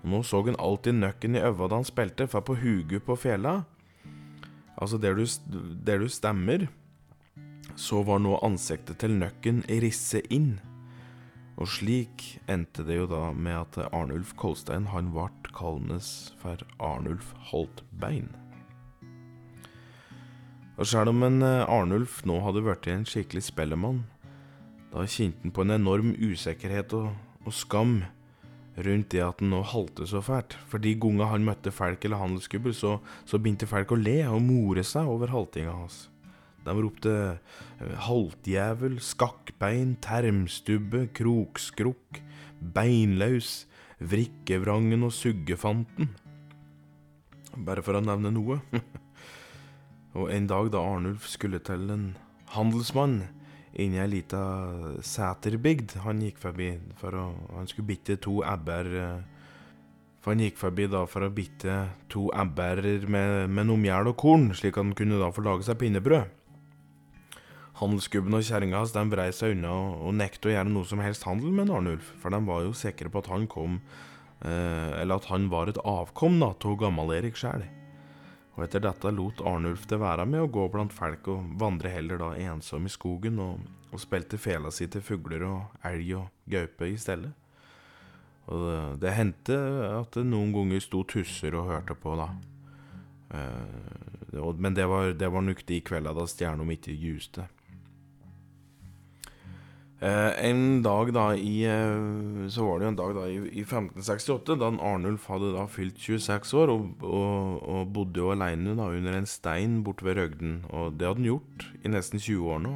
Og 0.03 0.11
nå 0.11 0.19
så 0.27 0.41
han 0.43 0.59
alltid 0.59 0.99
nøkken 0.99 1.37
i 1.39 1.43
øva 1.47 1.69
da 1.71 1.79
han 1.79 1.87
spilte, 1.87 2.27
for 2.27 2.43
på 2.43 2.57
huget 2.59 3.05
på 3.07 3.15
fela, 3.19 3.61
altså 4.75 4.99
der 4.99 5.15
du, 5.15 5.23
der 5.87 6.03
du 6.03 6.07
stemmer, 6.11 6.67
så 7.75 8.03
var 8.03 8.19
nå 8.19 8.37
ansiktet 8.43 8.99
til 8.99 9.15
nøkken 9.19 9.63
risset 9.69 10.27
inn. 10.33 10.57
Og 11.57 11.69
slik 11.73 12.25
endte 12.45 12.85
det 12.85 12.99
jo 12.99 13.07
da 13.09 13.31
med 13.33 13.55
at 13.57 13.77
Arnulf 13.89 14.35
Kolstein 14.37 14.91
han 14.93 15.09
ble 15.15 15.25
kallende 15.57 15.97
for 16.41 16.61
Arnulf 16.77 17.31
Holtbein. 17.49 18.29
Og 20.77 20.85
selv 20.85 21.09
om 21.09 21.23
en 21.25 21.41
Arnulf 21.41 22.21
nå 22.29 22.37
hadde 22.45 22.61
blitt 22.61 22.85
en 22.93 23.07
skikkelig 23.09 23.47
spellemann, 23.47 24.03
da 24.91 25.07
kjente 25.09 25.41
han 25.43 25.53
på 25.55 25.65
en 25.65 25.73
enorm 25.75 26.13
usikkerhet 26.21 26.93
og, 26.97 27.09
og, 27.43 27.53
skam 27.53 28.03
rundt 28.77 29.09
det 29.09 29.23
at 29.25 29.41
han 29.41 29.49
nå 29.51 29.63
halte 29.65 30.05
så 30.05 30.21
fælt. 30.21 30.53
For 30.69 30.81
de 30.81 30.93
gangene 30.93 31.31
han 31.31 31.47
møtte 31.47 31.73
folk 31.73 32.05
eller 32.05 32.21
handelsgubber, 32.21 32.77
så, 32.77 32.99
så 33.25 33.41
begynte 33.41 33.69
folk 33.69 33.91
å 33.91 33.99
le 33.99 34.19
og 34.29 34.43
more 34.45 34.85
seg 34.85 35.09
over 35.09 35.33
haltinga 35.33 35.73
hans. 35.73 36.05
De 36.67 36.75
ropte 36.75 37.15
haltjævel, 38.07 38.99
skakkbein, 39.03 39.95
termstubbe, 40.03 41.07
krokskrukk, 41.15 42.21
beinlaus, 42.75 43.65
vrikkevrangen 44.03 45.07
og 45.07 45.13
suggefanten. 45.15 46.11
Bare 47.57 47.81
for 47.85 47.97
å 47.97 48.03
nevne 48.03 48.33
noe. 48.35 48.59
og 50.17 50.29
en 50.33 50.49
dag 50.49 50.69
da 50.73 50.83
Arnulf 50.83 51.29
skulle 51.31 51.61
til 51.63 51.89
en 51.93 52.11
handelsmann 52.53 53.21
inni 53.77 53.99
ei 54.01 54.09
lita 54.09 54.41
sæterbygd 55.05 55.99
han 56.01 56.21
gikk 56.23 56.39
forbi 56.41 56.71
for 56.97 57.17
å 57.17 57.25
Han 57.53 57.67
skulle 57.69 57.91
bitte 57.91 58.15
to 58.21 58.39
ebber 58.41 58.87
For 60.21 60.33
han 60.33 60.41
gikk 60.41 60.57
forbi 60.57 60.87
da 60.89 61.03
for 61.09 61.27
å 61.27 61.33
bitte 61.33 61.75
to 62.09 62.27
ebberer 62.33 63.05
med, 63.07 63.51
med 63.53 63.69
noe 63.69 63.79
mjæl 63.79 64.11
og 64.11 64.17
korn, 64.19 64.49
slik 64.57 64.75
at 64.75 64.83
han 64.83 64.97
kunne 64.97 65.21
da 65.21 65.29
få 65.31 65.45
lage 65.45 65.63
seg 65.67 65.77
pinnebrød. 65.79 66.36
Handelsgubben 67.77 68.33
og 68.33 68.45
kjerringa 68.45 68.79
hans 68.81 68.95
brei 69.11 69.29
seg 69.35 69.53
unna 69.53 69.71
og, 69.71 70.13
nekta 70.17 70.49
å 70.49 70.53
gjøre 70.55 70.71
noe 70.71 70.87
som 70.89 71.01
helst 71.03 71.27
handel 71.29 71.53
med 71.53 71.69
Arnulf, 71.69 72.09
for 72.21 72.33
de 72.33 72.39
var 72.47 72.63
jo 72.65 72.73
sikre 72.73 73.11
på 73.13 73.21
at 73.21 73.29
han 73.29 73.45
kom 73.51 73.79
eh, 74.41 74.93
Eller 74.97 75.17
at 75.19 75.27
han 75.29 75.49
var 75.53 75.69
et 75.69 75.81
avkom 75.85 76.41
av 76.43 76.57
Gammel-Erik 76.57 77.37
sjæl. 77.37 77.67
Og 78.57 78.63
etter 78.65 78.81
dette 78.81 79.13
lot 79.13 79.43
Arnulf 79.45 79.85
det 79.85 79.99
være 80.01 80.25
med 80.25 80.41
å 80.41 80.49
gå 80.49 80.65
blant 80.73 80.93
folk 80.93 81.29
og 81.29 81.51
vandre 81.61 81.91
heller 81.93 82.17
da 82.17 82.31
ensom 82.49 82.89
i 82.89 82.93
skogen, 82.93 83.37
og, 83.37 83.61
og 83.93 84.01
spilte 84.01 84.41
fela 84.41 84.73
si 84.73 84.89
til 84.89 85.05
fugler 85.05 85.45
og 85.45 85.85
elg 85.85 86.15
og 86.17 86.49
gaupe 86.49 86.89
i 86.89 86.97
stedet. 86.97 87.29
Og 88.47 88.63
det, 88.63 88.79
det 89.03 89.13
hendte 89.13 89.57
at 89.91 90.17
det 90.17 90.25
noen 90.25 90.55
ganger 90.55 90.81
sto 90.81 91.03
tusser 91.05 91.53
og 91.59 91.69
hørte 91.69 91.93
på, 91.99 92.15
da. 92.17 92.31
Eh, 93.37 94.57
men 94.57 94.73
det 94.73 94.87
var, 94.89 95.13
det 95.13 95.29
var 95.29 95.45
nok 95.45 95.61
de 95.67 95.79
kvelda 95.85 96.15
da 96.17 96.25
stjernene 96.25 96.79
ikke 96.79 96.95
ljuste. 96.95 97.45
Eh, 99.97 100.45
en 100.45 100.83
dag 100.85 101.09
da 101.09 101.31
i 101.33 101.63
eh, 101.65 102.49
Så 102.53 102.61
var 102.67 102.77
det 102.77 102.85
jo 102.85 102.89
en 102.91 102.99
dag 102.99 103.15
da 103.17 103.23
i, 103.33 103.39
i 103.49 103.63
1568, 103.63 104.53
da 104.61 104.69
Arnulf 104.69 105.25
hadde 105.25 105.55
da 105.55 105.63
fylt 105.65 105.97
26 105.97 106.53
år 106.53 106.69
og, 106.69 106.83
og, 107.01 107.63
og 107.65 107.93
bodde 107.95 108.21
jo 108.21 108.29
aleine 108.29 108.75
under 108.77 109.17
en 109.17 109.25
stein 109.25 109.79
borte 109.85 110.05
ved 110.05 110.19
Røgden. 110.19 110.59
Og 110.69 110.93
det 110.93 111.09
hadde 111.09 111.23
han 111.23 111.31
gjort 111.31 111.65
i 111.81 111.93
nesten 111.95 112.21
20 112.21 112.51
år 112.53 112.61
nå. 112.67 112.75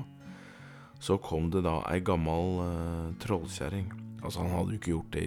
Så 1.02 1.18
kom 1.22 1.52
det 1.54 1.64
da 1.66 1.80
ei 1.90 2.02
gammel 2.06 2.60
uh, 2.62 3.14
trollkjerring. 3.22 3.88
Altså, 4.22 4.44
han 4.44 4.54
hadde 4.54 4.76
jo 4.76 4.80
ikke 4.80 4.92
gjort 4.92 5.16
det 5.16 5.24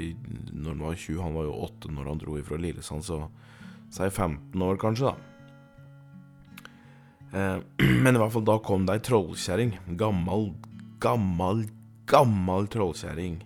når 0.55 0.69
han 0.71 0.83
var 0.87 0.99
20, 0.99 1.23
han 1.23 1.35
var 1.35 1.49
jo 1.49 1.55
8 1.67 1.95
når 1.95 2.11
han 2.11 2.21
dro 2.23 2.37
ifra 2.39 2.59
Lillesand, 2.63 3.03
så 3.03 3.25
si 3.91 4.07
15 4.07 4.63
år 4.63 4.79
kanskje, 4.79 5.11
da. 5.11 5.35
Eh, 7.35 7.59
men 8.05 8.15
i 8.15 8.23
hvert 8.23 8.35
fall 8.37 8.47
da 8.47 8.61
kom 8.63 8.87
det 8.87 8.99
ei 8.99 9.05
trollkjerring. 9.09 9.75
Gammal, 9.99 10.53
gammal, 11.03 11.65
gammal 12.07 12.69
trollkjerring. 12.73 13.43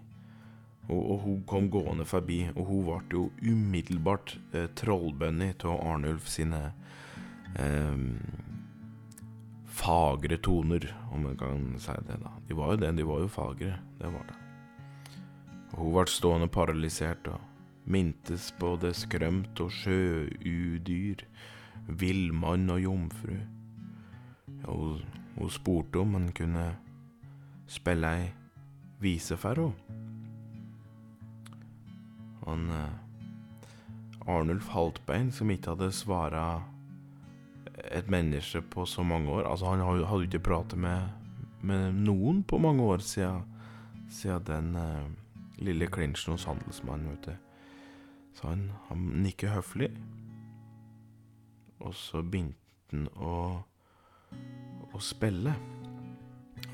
Og, 0.89 1.01
og 1.03 1.19
hun 1.25 1.41
kom 1.49 1.69
gående 1.69 2.07
forbi, 2.09 2.47
og 2.55 2.69
hun 2.71 2.85
ble 2.87 3.01
jo 3.13 3.25
umiddelbart 3.45 4.39
eh, 4.57 4.71
trollbønny 4.79 5.51
av 5.69 5.83
Arnulf 5.85 6.31
sine 6.33 6.63
eh, 7.61 7.99
fagre 9.79 10.39
toner, 10.41 10.89
om 11.13 11.29
man 11.29 11.37
kan 11.37 11.69
si 11.83 11.93
det. 12.09 12.17
da 12.23 12.33
De 12.49 12.57
var 12.57 12.73
jo 12.73 12.81
det, 12.85 12.95
de 12.97 13.07
var 13.07 13.21
jo 13.21 13.29
fagre. 13.29 13.77
Det 14.01 14.15
var 14.15 14.25
det. 14.31 14.39
Og 15.75 15.85
hun 15.85 15.95
ble 15.99 16.07
stående 16.09 16.49
paralysert 16.49 17.29
og 17.29 17.45
mintes 17.89 18.51
på 18.59 18.75
det 18.81 18.95
skrømt 18.97 19.61
og 19.61 19.71
sjøudyr, 19.73 21.25
villmann 21.89 22.69
og 22.73 22.81
jomfru. 22.81 23.37
Ja, 24.65 24.75
hun 25.37 25.53
spurte 25.53 26.01
om 26.01 26.17
hun 26.17 26.33
kunne 26.37 26.67
spille 27.69 28.17
ei 28.17 28.29
vise 29.01 29.37
henne. 29.43 29.73
Han 32.47 32.71
eh, 32.71 34.29
Arnulf 34.29 34.69
Haltbein, 34.69 35.33
som 35.33 35.51
ikke 35.51 35.75
hadde 35.75 35.93
svara 35.93 36.63
et 37.95 38.09
menneske 38.11 38.61
på 38.61 38.85
så 38.87 39.05
mange 39.07 39.31
år 39.31 39.47
Altså, 39.49 39.71
han 39.71 39.81
hadde 39.81 40.05
jo 40.05 40.21
ikke 40.27 40.45
pratet 40.51 40.79
med, 40.79 41.09
med, 41.61 41.93
noen 41.93 42.43
på 42.43 42.59
mange 42.59 42.83
år 42.83 42.99
siden, 42.99 43.45
siden 44.11 44.47
den 44.47 44.77
eh, 44.77 45.09
lille 45.59 45.87
klinsjen 45.87 46.35
hos 46.37 46.45
handelsmannen, 46.49 47.11
vet 47.11 47.27
du. 47.27 47.35
Så 48.35 48.49
han, 48.49 48.71
han 48.89 49.09
nikket 49.25 49.51
høflig, 49.51 49.91
og 51.81 51.95
så 51.95 52.23
begynte 52.23 52.57
han 52.93 53.09
å, 53.17 53.35
å 54.95 55.01
spille. 55.03 55.55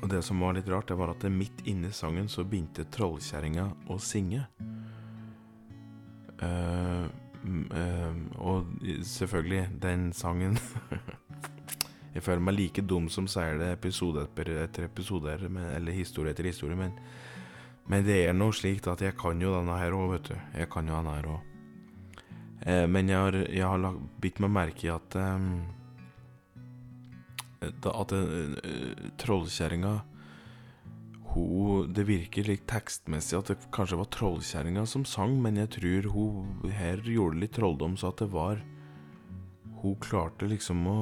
Og 0.01 0.09
det 0.11 0.21
som 0.25 0.41
var 0.43 0.55
litt 0.57 0.69
rart, 0.69 0.89
det 0.89 0.97
var 0.99 1.13
at 1.13 1.23
midt 1.23 1.37
midt 1.39 1.67
inni 1.69 1.91
sangen 1.93 2.27
så 2.29 2.43
begynte 2.43 2.85
trollkjerringa 2.93 3.69
å 3.89 3.99
synge. 4.01 4.43
Uh, 6.41 7.07
uh, 7.71 8.17
og 8.43 8.73
selvfølgelig, 9.07 9.69
den 9.81 10.09
sangen 10.13 10.57
Jeg 12.15 12.23
føler 12.23 12.43
meg 12.47 12.55
like 12.55 12.83
dum 12.87 13.09
som 13.11 13.25
sier 13.27 13.57
det 13.59 13.73
episode 13.73 14.21
etter 14.23 14.85
episode, 14.85 15.33
eller 15.35 15.91
historie 15.91 16.31
etter 16.31 16.47
historie, 16.47 16.77
men, 16.79 16.93
men 17.91 18.05
det 18.07 18.21
er 18.29 18.37
noe 18.37 18.55
slikt 18.55 18.87
at 18.87 19.03
jeg 19.03 19.17
kan 19.19 19.41
jo 19.43 19.51
denne 19.51 19.75
her 19.81 19.95
òg, 19.97 20.13
vet 20.13 20.29
du. 20.29 20.37
Jeg 20.61 20.69
kan 20.71 20.87
jo 20.87 20.95
denne 20.95 21.15
her 21.17 21.27
òg. 21.33 21.51
Uh, 22.63 22.85
men 22.87 23.11
jeg 23.11 23.19
har, 23.19 23.39
jeg 23.51 23.67
har 23.67 23.99
bitt 24.23 24.39
meg 24.43 24.53
merke 24.55 24.87
i 24.87 24.93
at 24.93 25.19
um, 25.19 25.49
At 27.91 28.13
trollkjerringa 29.21 29.95
hun 31.35 31.91
Det 31.93 32.05
virker 32.07 32.47
litt 32.47 32.63
tekstmessig 32.69 33.37
at 33.37 33.51
det 33.51 33.69
kanskje 33.75 33.99
var 33.99 34.11
trollkjerringa 34.13 34.85
som 34.87 35.03
sang, 35.07 35.35
men 35.43 35.59
jeg 35.59 35.73
tror 35.77 36.09
hun 36.13 36.71
her 36.71 37.03
gjorde 37.03 37.41
litt 37.41 37.55
trolldom, 37.57 37.97
så 37.99 38.13
at 38.13 38.23
det 38.23 38.31
var 38.33 38.63
Hun 39.81 39.97
klarte 40.01 40.47
liksom 40.49 40.85
å 40.89 40.99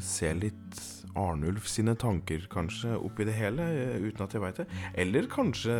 se 0.00 0.30
litt 0.38 0.78
Arnulf 1.18 1.66
sine 1.68 1.92
tanker, 1.98 2.46
kanskje, 2.48 2.94
oppi 2.96 3.26
det 3.28 3.34
hele, 3.36 3.66
uten 4.00 4.24
at 4.24 4.32
jeg 4.32 4.40
veit 4.40 4.60
det. 4.62 4.64
Eller 4.96 5.26
kanskje 5.28 5.74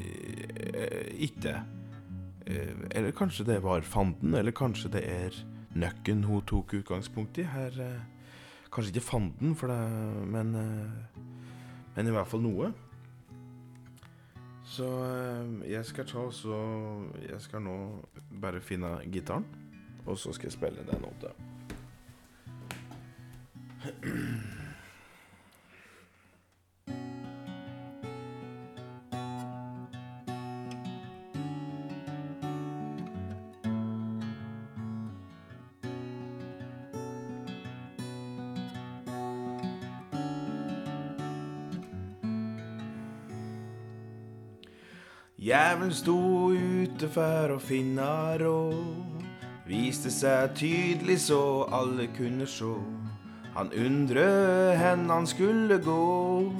eh, 0.00 1.12
ikke. 1.28 1.52
Eh, 2.48 2.72
eller 2.90 3.14
kanskje 3.14 3.46
det 3.46 3.60
var 3.62 3.86
fanden, 3.86 4.34
eller 4.34 4.50
kanskje 4.50 4.90
det 4.96 5.04
er 5.06 5.38
nøkken 5.78 6.24
hun 6.26 6.42
tok 6.50 6.74
utgangspunkt 6.80 7.38
i. 7.38 7.46
Her 7.46 7.78
eh, 7.84 8.17
Kanskje 8.72 8.92
ikke 8.92 9.06
fanden, 9.06 9.54
for 9.56 9.72
det, 9.72 9.78
men, 10.28 10.52
men 11.96 12.06
i 12.06 12.12
hvert 12.12 12.28
fall 12.28 12.44
noe. 12.44 12.72
Så 14.68 14.84
eh, 14.84 15.70
jeg 15.72 15.84
skal 15.88 16.06
ta 16.06 16.30
så 16.30 16.58
Jeg 17.24 17.40
skal 17.40 17.64
nå 17.64 17.76
bare 18.42 18.60
finne 18.60 18.98
gitaren, 19.12 19.46
og 20.06 20.18
så 20.18 20.32
skal 20.36 20.46
jeg 20.50 20.58
spille 20.58 20.84
den 20.90 21.04
opp 21.08 21.20
der. 21.24 21.34
Jævelen 45.48 45.92
sto 45.96 46.18
ute 46.52 47.08
for 47.08 47.54
å 47.54 47.60
finne 47.62 48.04
råd. 48.42 49.22
Viste 49.64 50.10
seg 50.12 50.50
tydelig 50.58 51.22
så 51.24 51.64
alle 51.72 52.04
kunne 52.12 52.44
sjå. 52.44 52.74
Han 53.54 53.72
undre 53.72 54.26
hen 54.76 55.06
han 55.08 55.24
skulle 55.30 55.78
gå. 55.80 56.52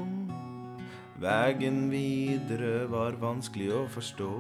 Vegen 1.21 1.91
videre 1.93 2.89
var 2.89 3.21
vanskelig 3.21 3.69
å 3.77 3.85
forstå. 3.93 4.33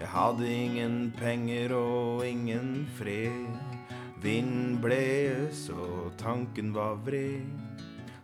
Jeg 0.00 0.10
hadde 0.10 0.50
ingen 0.50 1.00
penger 1.14 1.78
og 1.78 2.26
ingen 2.26 2.88
fred. 2.98 3.52
Vind 4.18 4.80
bles 4.82 5.68
og 5.70 6.16
tanken 6.18 6.74
var 6.74 6.98
vred. 7.06 7.46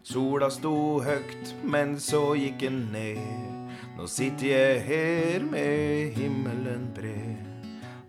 Sola 0.03 0.51
sto 0.51 0.99
høgt, 1.05 1.55
men 1.63 2.01
så 2.03 2.33
gikk 2.35 2.65
den 2.67 2.89
ned. 2.97 3.54
Nå 3.95 4.09
sitter 4.11 4.49
jeg 4.49 4.79
her 4.89 5.45
med 5.47 6.17
himmelen 6.17 6.89
bred, 6.97 7.45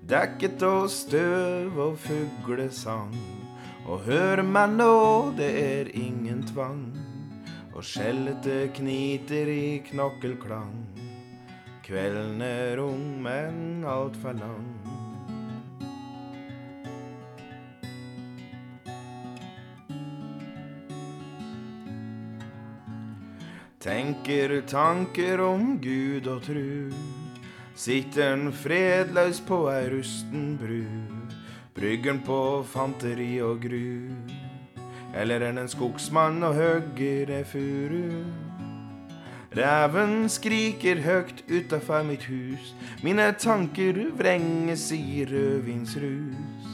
dekket 0.10 0.63
av 0.65 0.88
støv 0.89 1.78
og 1.78 2.00
fuglesang. 2.02 3.13
Og 3.86 4.02
hør 4.08 4.41
meg 4.41 4.74
nå, 4.80 4.95
det 5.38 5.52
er 5.62 5.91
ingen 5.93 6.41
tvang, 6.50 6.88
og 7.76 7.86
skjellete 7.86 8.71
kniter 8.74 9.52
i 9.54 9.78
knokkelklang. 9.91 10.74
Kvelden 11.86 12.41
er 12.41 12.82
ung, 12.82 13.21
men 13.21 13.86
altfor 13.86 14.34
lang. 14.41 14.85
Tenker 23.86 24.63
tanker 24.65 25.41
om 25.45 25.76
Gud 25.78 26.26
og 26.26 26.39
tru. 26.41 26.89
Sitter 27.78 28.32
en 28.34 28.48
fredløs 28.50 29.43
på 29.45 29.60
ei 29.69 29.84
rusten 29.91 30.56
bru. 30.58 30.88
Bryggen 31.78 32.24
på 32.26 32.39
fanteri 32.65 33.36
og 33.45 33.62
gru. 33.62 34.10
Eller 35.13 35.45
er 35.45 35.54
en 35.54 35.69
skogsmann 35.69 36.41
og 36.48 36.58
hogger 36.58 37.30
ei 37.36 37.43
furu? 37.45 38.26
Reven 39.54 40.26
skriker 40.34 41.06
høgt 41.06 41.45
utafor 41.45 42.02
mitt 42.10 42.26
hus. 42.26 42.74
Mine 43.06 43.36
tanker 43.38 44.02
vrenges 44.17 44.89
i 44.98 45.28
rødvinsrus. 45.30 46.74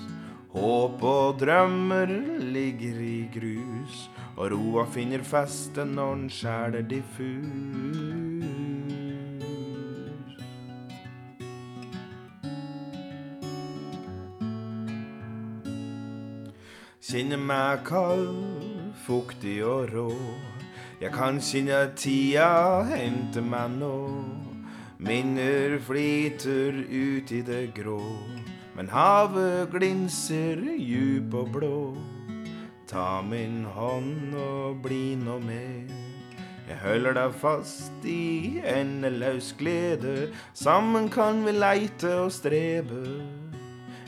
Håp 0.56 1.04
og 1.04 1.43
drømmer 1.43 2.08
ligger 2.39 3.04
i 3.04 3.28
grus. 3.36 4.08
Og 4.41 4.47
roa 4.49 4.88
finner 4.89 5.21
feste 5.21 5.84
når 5.86 6.15
den 6.15 6.30
skjæler 6.34 6.82
diffus. 6.89 8.32
Kjenner 17.12 17.38
meg 17.38 17.84
kald, 17.86 18.63
fuktig 19.06 19.60
og 19.67 19.91
rå. 19.93 20.08
Jeg 21.01 21.13
kan 21.13 21.38
kjenne 21.38 21.84
tida 21.99 22.82
hente 22.89 23.43
meg 23.45 23.75
nå. 23.75 23.97
Minner 24.97 25.75
flyter 25.86 26.80
ut 26.89 27.30
i 27.30 27.43
det 27.45 27.75
grå. 27.77 27.99
Men 28.73 28.89
havet 28.89 29.69
glinser 29.75 30.65
djup 30.80 31.38
og 31.43 31.54
blå. 31.60 31.77
Ta 32.91 33.21
min 33.23 33.62
hånd 33.71 34.34
og 34.36 34.82
bli 34.84 35.13
nå 35.15 35.38
med. 35.39 35.91
Jeg 36.67 36.75
holder 36.82 37.15
deg 37.15 37.38
fast 37.39 38.04
i 38.04 38.60
endeløs 38.67 39.54
glede. 39.56 40.27
Sammen 40.51 41.08
kan 41.08 41.39
vi 41.45 41.54
leite 41.56 42.12
og 42.25 42.34
strebe. 42.36 42.99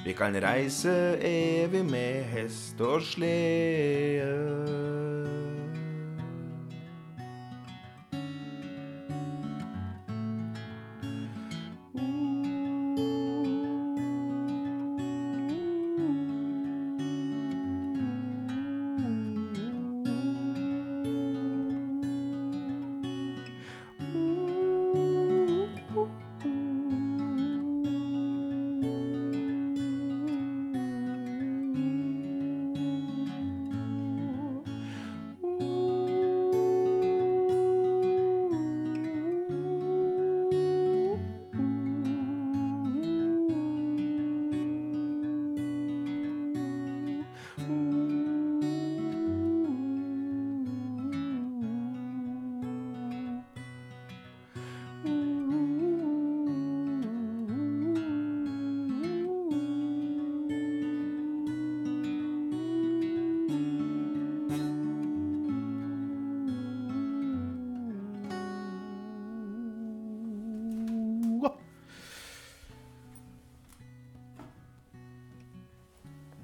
Vi 0.03 0.11
kan 0.19 0.35
reise 0.35 1.15
evig 1.23 1.85
med 1.87 2.27
hest 2.33 2.83
og 2.83 2.99
slede. 3.07 5.02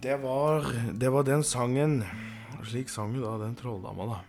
Det 0.01 0.15
var, 0.17 0.63
det 0.93 1.09
var 1.09 1.23
den 1.23 1.43
sangen 1.43 2.03
Slik 2.63 2.89
sang 2.89 3.15
jo 3.15 3.23
da 3.23 3.37
den 3.41 3.55
trolldama, 3.55 4.05
da. 4.05 4.19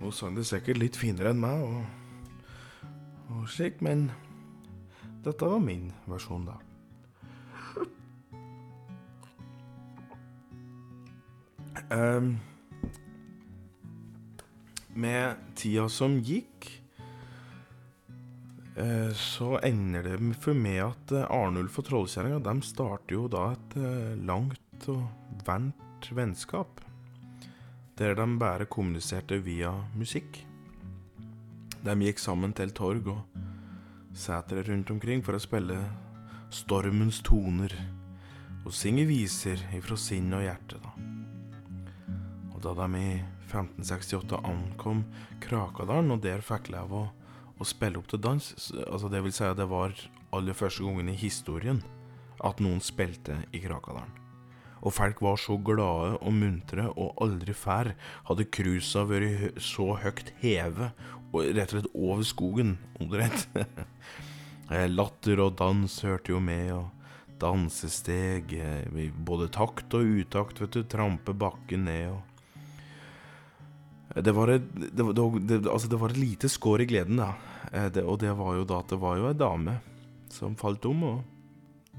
Hun 0.00 0.12
sang 0.12 0.36
det 0.36 0.46
sikkert 0.48 0.78
litt 0.80 0.96
finere 0.96 1.32
enn 1.32 1.40
meg, 1.40 1.64
og, 1.64 2.88
og 3.32 3.46
slik, 3.48 3.80
men 3.84 4.10
dette 5.24 5.48
var 5.48 5.60
min 5.64 5.88
versjon, 6.08 6.44
da. 6.48 6.56
Um, 11.90 12.36
med 14.94 15.40
tida 15.58 15.88
som 15.92 16.20
gikk, 16.24 16.70
så 19.16 19.58
ender 19.66 20.06
det 20.06 20.18
for 20.40 20.56
meg 20.56 20.80
at 20.84 21.14
uh, 21.16 21.26
Arnulf 21.32 21.78
og 21.80 21.88
Trollkjerringa 21.88 22.54
starter 22.64 23.16
jo 23.16 23.26
da 23.30 23.50
et 23.54 23.76
uh, 23.80 24.14
langt 24.26 24.86
og 24.92 25.02
varmt 25.46 26.08
vennskap. 26.16 26.80
Der 28.00 28.14
de 28.16 28.26
bare 28.40 28.68
kommuniserte 28.70 29.40
via 29.44 29.72
musikk. 29.94 30.40
De 31.84 31.96
gikk 32.04 32.20
sammen 32.20 32.52
til 32.56 32.72
torg 32.76 33.08
og 33.12 33.20
setre 34.16 34.64
rundt 34.66 34.90
omkring 34.92 35.22
for 35.24 35.36
å 35.36 35.42
spille 35.42 35.78
stormens 36.50 37.20
toner 37.24 37.72
og 38.64 38.74
synge 38.76 39.06
viser 39.08 39.60
ifra 39.76 39.96
sinn 39.96 40.32
og 40.36 40.44
hjerte, 40.44 40.80
da. 40.82 40.90
Og 42.52 42.60
da 42.64 42.74
de 42.82 43.00
i 43.00 43.12
1568 43.50 44.40
ankom 44.46 45.04
Krakadalen, 45.42 46.12
og 46.14 46.20
der 46.24 46.44
fikk 46.44 46.70
lov 46.74 46.92
å, 46.94 47.04
å 47.60 47.68
spille 47.68 48.00
opp 48.00 48.08
til 48.10 48.22
dans 48.24 48.46
altså 48.86 49.10
Det 49.12 49.20
vil 49.24 49.34
si 49.36 49.44
at 49.44 49.58
det 49.58 49.68
var 49.68 49.92
aller 50.34 50.56
første 50.56 50.84
gangen 50.86 51.10
i 51.12 51.18
historien 51.18 51.82
at 52.46 52.60
noen 52.62 52.80
spilte 52.80 53.36
i 53.52 53.60
Krakadalen. 53.60 54.14
Og 54.80 54.94
folk 54.96 55.18
var 55.20 55.36
så 55.36 55.58
glade 55.60 56.14
og 56.16 56.32
muntre, 56.32 56.86
og 56.96 57.18
aldri 57.20 57.52
før 57.52 57.92
hadde 58.30 58.46
cruisa 58.48 59.04
vært 59.04 59.58
så 59.60 59.90
høyt 60.00 60.32
hevet, 60.40 60.96
og 61.30 61.50
rett 61.52 61.74
og 61.74 61.74
slett 61.74 61.90
over 61.92 62.24
skogen, 62.24 62.78
omtrent. 62.96 63.44
Latter 64.96 65.42
og 65.44 65.58
dans 65.60 65.98
hørte 66.06 66.32
jo 66.32 66.40
med, 66.40 66.72
og 66.78 66.88
dansesteg, 67.40 68.56
både 69.26 69.50
takt 69.52 69.92
og 69.96 70.16
utakt, 70.22 70.64
vet 70.64 70.76
du, 70.76 70.82
trampe 70.88 71.36
bakken 71.36 71.86
ned 71.88 72.14
og 72.14 72.24
det 74.14 74.32
var, 74.34 74.50
et, 74.50 74.64
det, 74.74 75.04
det, 75.46 75.60
altså 75.70 75.88
det 75.88 75.98
var 76.00 76.10
et 76.10 76.18
lite 76.18 76.48
skår 76.50 76.82
i 76.82 76.88
gleden, 76.90 77.20
da. 77.20 77.34
Det, 77.94 78.02
og 78.02 78.18
det 78.18 78.32
var 78.34 78.56
jo 78.58 78.64
da 78.66 78.80
at 78.82 78.90
det 78.90 78.98
var 78.98 79.20
jo 79.20 79.28
ei 79.28 79.36
dame 79.38 79.76
som 80.34 80.56
falt 80.58 80.86
om 80.90 81.04
og 81.06 81.20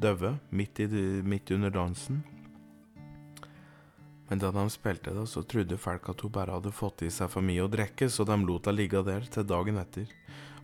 døde 0.02 0.34
midt, 0.50 0.82
midt, 1.24 1.52
under 1.56 1.72
dansen. 1.72 2.20
Men 4.28 4.40
da 4.40 4.52
de 4.56 4.66
spilte, 4.72 5.14
da, 5.16 5.24
så 5.28 5.44
trodde 5.44 5.80
folk 5.80 6.10
at 6.12 6.24
hun 6.24 6.32
bare 6.36 6.58
hadde 6.58 6.76
fått 6.76 7.06
i 7.08 7.12
seg 7.12 7.32
for 7.32 7.44
mye 7.44 7.64
å 7.64 7.72
drikke, 7.72 8.10
så 8.12 8.28
de 8.28 8.38
lot 8.44 8.68
henne 8.68 8.80
ligge 8.80 9.04
der 9.08 9.28
til 9.32 9.48
dagen 9.48 9.80
etter. 9.80 10.12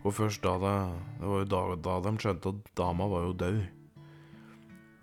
Og 0.04 0.14
først 0.16 0.44
da, 0.44 0.54
da 0.60 0.72
det 1.18 1.32
var 1.32 1.42
jo 1.42 1.50
da, 1.52 1.64
da 1.88 1.98
de 2.06 2.14
skjønte 2.20 2.54
at 2.54 2.72
dama 2.78 3.08
var 3.08 3.28
jo 3.28 3.36
død. 3.44 3.60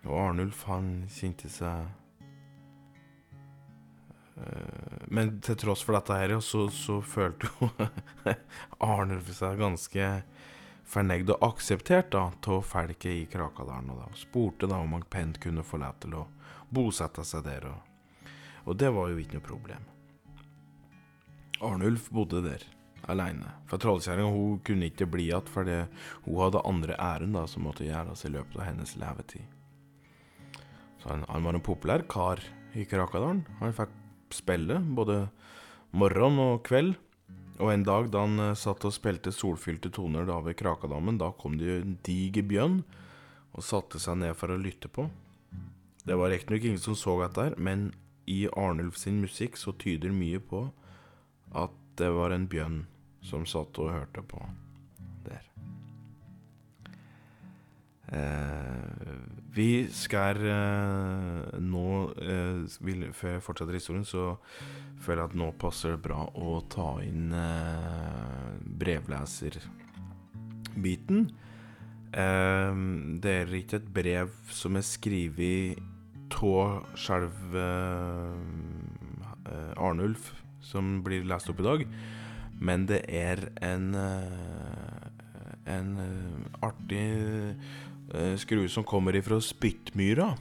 Og 0.06 0.18
Arnulf, 0.22 0.66
han 0.70 1.06
kjente 1.10 1.50
seg 1.50 1.90
men 5.08 5.38
til 5.39 5.56
tross 5.56 5.84
for 5.86 5.95
dette 5.95 6.17
her, 6.19 6.34
så, 6.43 6.65
så 6.74 7.00
følte 7.02 7.48
jo 7.48 7.69
Arnulf 8.84 9.32
seg 9.38 9.62
ganske 9.62 10.10
fornøyd 10.86 11.32
og 11.34 11.48
akseptert 11.50 12.12
da, 12.13 12.28
av 12.36 12.62
folket 12.67 13.12
i 13.13 13.26
Krakadalen. 13.32 13.93
Og 13.93 14.04
da, 14.04 14.10
spurte 14.19 14.69
da 14.69 14.82
om 14.84 14.98
han 14.98 15.08
pent 15.10 15.39
kunne 15.43 15.65
få 15.65 15.80
lov 15.82 15.98
til 16.04 16.17
å 16.19 16.28
bosette 16.76 17.24
seg 17.26 17.45
der. 17.48 17.69
Og, 17.71 18.30
og 18.65 18.80
det 18.82 18.91
var 18.93 19.12
jo 19.12 19.24
ikke 19.24 19.39
noe 19.39 19.48
problem. 19.50 19.91
Arnulf 21.63 22.12
bodde 22.12 22.43
der 22.43 22.67
alene. 23.08 23.56
For 23.69 23.80
trollkjerringa 23.80 24.60
kunne 24.67 24.89
ikke 24.89 25.08
bli 25.10 25.30
igjen 25.30 25.48
fordi 25.48 25.84
hun 26.26 26.39
hadde 26.41 26.65
andre 26.67 26.98
ærend 27.00 27.39
som 27.50 27.69
måtte 27.69 27.88
gjøres 27.88 28.26
i 28.28 28.34
løpet 28.34 28.60
av 28.60 28.67
hennes 28.67 28.95
levetid. 29.00 29.45
Så 31.00 31.13
han, 31.13 31.24
han 31.30 31.45
var 31.45 31.56
en 31.56 31.63
populær 31.63 32.04
kar 32.10 32.41
i 32.76 32.84
Krakadalen. 32.89 33.45
Han 33.62 33.76
fikk 33.78 33.93
spille, 34.34 34.80
både 34.98 35.26
morgen 35.96 36.40
og 36.42 36.64
kveld. 36.68 36.96
Og 37.56 37.72
en 37.72 37.86
dag 37.88 38.10
da 38.12 38.26
han 38.26 38.42
eh, 38.50 38.58
satt 38.60 38.84
og 38.88 38.94
spilte 38.96 39.32
solfylte 39.32 39.92
toner 39.96 40.28
da 40.28 40.42
ved 40.44 40.58
Krakadammen, 40.60 41.20
da 41.22 41.32
kom 41.40 41.60
det 41.60 41.78
en 41.80 41.94
diger 42.04 42.44
bjørn 42.48 42.82
og 43.56 43.64
satte 43.64 44.02
seg 44.02 44.20
ned 44.20 44.36
for 44.36 44.52
å 44.52 44.60
lytte 44.60 44.92
på. 44.92 45.08
Det 46.06 46.18
var 46.20 46.34
riktignok 46.34 46.68
ingen 46.68 46.82
som 46.82 46.98
så 47.00 47.16
dette, 47.22 47.48
her, 47.48 47.56
men 47.58 47.94
i 48.28 48.46
Arnulf 48.58 48.98
sin 49.00 49.22
musikk 49.24 49.56
så 49.58 49.74
tyder 49.80 50.14
mye 50.14 50.42
på 50.44 50.66
at 51.56 51.74
det 51.96 52.12
var 52.12 52.36
en 52.36 52.50
bjørn 52.52 52.84
som 53.26 53.46
satt 53.48 53.80
og 53.80 53.94
hørte 53.94 54.22
på 54.28 54.42
der. 55.26 55.48
Eh, 58.12 59.45
vi 59.56 59.88
skal 59.96 60.36
eh, 60.44 61.56
nå 61.63 62.12
eh, 62.20 62.68
vil, 62.84 63.08
Før 63.15 63.38
jeg 63.38 63.44
fortsetter 63.46 63.78
historien, 63.78 64.04
så 64.08 64.36
føler 65.00 65.22
jeg 65.24 65.30
at 65.32 65.38
nå 65.39 65.48
passer 65.62 65.91
det 65.96 66.02
bra 66.04 66.26
å 66.36 66.62
ta 66.72 67.02
inn 67.06 67.34
eh, 67.36 68.52
brevleserbiten. 68.84 71.20
Eh, 72.12 72.74
det 73.24 73.34
er 73.41 73.56
ikke 73.60 73.78
et 73.80 73.94
brev 73.96 74.30
som 74.52 74.76
er 74.76 74.86
skrevet 74.88 75.76
av 76.36 76.84
selve 77.00 77.65
eh, 79.48 79.74
Arnulf, 79.80 80.34
som 80.60 81.04
blir 81.06 81.24
lest 81.28 81.50
opp 81.50 81.60
i 81.62 81.70
dag, 81.70 81.80
men 82.60 82.86
det 82.89 83.02
er 83.08 83.38
en, 83.63 83.96
eh, 83.96 85.06
en 85.72 85.89
artig 86.65 87.08
skrue 88.38 88.70
som 88.70 88.84
kommer 88.88 89.15
ifra 89.18 89.39
Spyttmyra. 89.41 90.34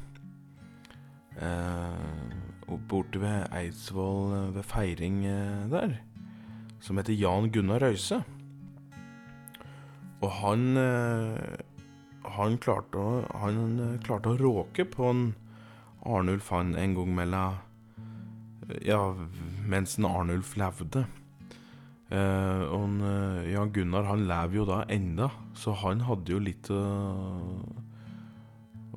Eh, 1.41 2.75
borte 2.89 3.19
ved 3.19 3.49
Eidsvoll 3.53 4.33
eh, 4.37 4.51
ved 4.55 4.67
feiring 4.69 5.25
eh, 5.27 5.67
der. 5.71 5.97
Som 6.81 6.99
heter 6.99 7.17
Jan 7.17 7.51
Gunnar 7.51 7.83
Røise. 7.83 8.23
Og 10.23 10.31
han 10.41 10.77
eh, 10.81 11.63
Han 12.35 12.57
klarte 12.59 12.99
å, 12.99 13.25
han 13.43 13.81
eh, 13.81 13.99
klarte 14.05 14.33
å 14.33 14.39
råke 14.41 14.87
på 14.89 15.11
en 15.11 15.27
Arnulf 16.05 16.49
han 16.53 16.75
en 16.77 16.95
gang 16.97 17.13
mellom 17.17 17.61
Ja, 18.85 19.01
mens 19.65 19.99
en 19.99 20.09
Arnulf 20.09 20.55
levde. 20.57 21.05
Uh, 22.13 22.69
og 22.69 23.01
Jan 23.49 23.73
Gunnar 23.73 24.05
han 24.11 24.27
lever 24.29 24.59
jo 24.59 24.67
da 24.69 24.83
enda, 24.93 25.31
så 25.57 25.73
han 25.81 26.05
hadde 26.05 26.35
jo 26.35 26.41
litt 26.43 26.69
å, 26.71 26.83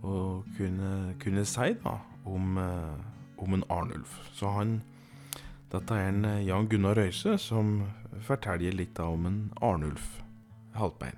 å 0.03 0.17
kunne, 0.57 0.91
kunne, 1.21 1.45
si 1.47 1.71
da 1.85 1.95
om, 2.27 2.59
uh, 2.59 3.39
om 3.41 3.55
en 3.57 3.65
Arnulf. 3.73 4.19
Så 4.35 4.51
han 4.57 4.81
Dette 5.67 5.95
er 5.99 6.13
en 6.13 6.27
Jan 6.47 6.67
Gunnar 6.71 6.95
Røise 6.95 7.33
som 7.43 7.81
forteller 8.23 8.75
litt 8.75 8.93
da 8.95 9.09
om 9.11 9.25
en 9.27 9.39
Arnulf 9.59 10.21
Haltbein. 10.77 11.17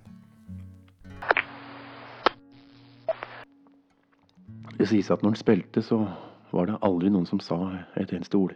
Det 4.80 4.88
sies 4.88 5.12
at 5.12 5.22
når 5.22 5.36
han 5.36 5.40
spilte, 5.42 5.82
så 5.84 6.06
var 6.52 6.70
det 6.70 6.80
aldri 6.82 7.12
noen 7.12 7.28
som 7.28 7.42
sa 7.44 7.58
et 8.00 8.14
eneste 8.16 8.40
ord. 8.40 8.56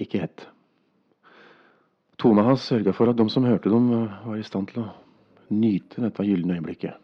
Ikke 0.00 0.22
ett. 0.24 0.46
Tona 2.18 2.44
hans 2.46 2.66
sørga 2.68 2.92
for 2.94 3.10
at 3.10 3.18
de 3.18 3.26
som 3.30 3.46
hørte 3.46 3.70
dem, 3.72 3.88
var 3.90 4.36
i 4.38 4.46
stand 4.46 4.70
til 4.70 4.84
å 4.84 4.90
nyte 5.54 6.02
dette 6.02 6.26
gylne 6.26 6.56
øyeblikket. 6.56 7.00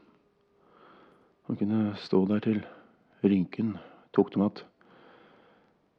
Han 1.48 1.58
kunne 1.58 1.96
stå 1.98 2.24
der 2.30 2.42
til 2.44 2.60
rynken 3.26 3.74
tok 4.12 4.32
dem 4.32 4.42
att, 4.42 4.64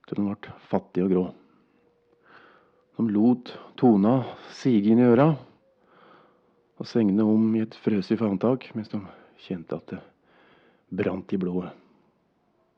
til 0.07 0.15
de 0.15 0.23
ble 0.27 0.53
fattig 0.71 1.03
og 1.03 1.11
grå. 1.11 1.23
De 2.97 3.07
lot 3.11 3.51
tona 3.79 4.23
sige 4.51 4.91
inn 4.91 4.99
i 4.99 5.07
øra 5.07 5.29
og 6.81 6.87
segne 6.87 7.23
om 7.23 7.55
i 7.55 7.63
et 7.63 7.75
frøsig 7.83 8.17
favntak 8.19 8.67
mens 8.75 8.91
de 8.91 8.99
kjente 9.45 9.75
at 9.77 9.93
det 9.93 10.01
brant 10.91 11.31
i 11.33 11.39
blodet, 11.39 11.71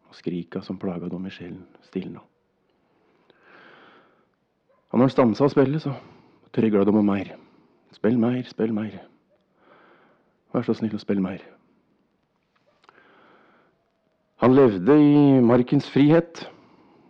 og 0.09 0.15
skrika 0.15 0.61
som 0.61 0.77
plaga 0.77 1.09
dem 1.09 1.25
i 1.25 1.31
sjelen, 1.33 1.63
stilna. 1.87 2.21
Og 4.91 4.99
når 4.99 5.07
han 5.07 5.13
stansa 5.15 5.49
spille, 5.49 5.79
så 5.81 5.95
trygla 6.53 6.83
glad 6.83 6.93
om 6.93 7.05
mer. 7.05 7.33
Spill 7.93 8.17
mer, 8.17 8.41
spill 8.45 8.73
mer. 8.73 9.01
Vær 10.53 10.65
så 10.65 10.75
snill 10.77 10.93
å 10.93 11.01
spille 11.01 11.23
mer. 11.23 11.41
Han 14.43 14.53
levde 14.57 14.97
i 14.99 15.39
markens 15.41 15.87
frihet 15.89 16.43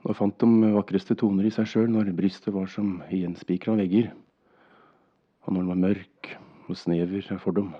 og 0.03 0.15
fant 0.19 0.35
de 0.39 0.73
vakreste 0.75 1.15
toner 1.17 1.47
i 1.47 1.53
seg 1.53 1.67
sjøl 1.71 1.89
når 1.91 2.11
brystet 2.15 2.53
var 2.53 2.67
som 2.71 2.99
gjenspikra 3.09 3.75
vegger, 3.79 4.11
og 5.43 5.55
når 5.55 5.63
den 5.63 5.71
var 5.71 5.81
mørk 5.87 6.29
og 6.69 6.77
snever 6.79 7.25
av 7.33 7.41
fordom. 7.43 7.73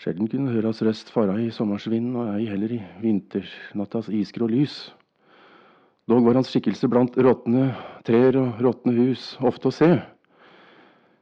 Sjelden 0.00 0.28
kunne 0.28 0.52
høras 0.52 0.82
røst 0.84 1.08
fara 1.12 1.38
i 1.40 1.48
sommersvinden, 1.54 2.16
og 2.20 2.34
ei 2.34 2.48
heller 2.50 2.74
i 2.76 2.82
vinternattas 3.00 4.10
isgrå 4.12 4.48
lys. 4.52 4.90
Dog 6.06 6.24
var 6.24 6.38
hans 6.38 6.52
skikkelse 6.52 6.86
blant 6.86 7.16
råtne 7.18 7.72
trær 8.06 8.36
og 8.38 8.60
råtne 8.62 8.92
hus 8.94 9.32
ofte 9.42 9.72
å 9.72 9.74
se. 9.74 9.88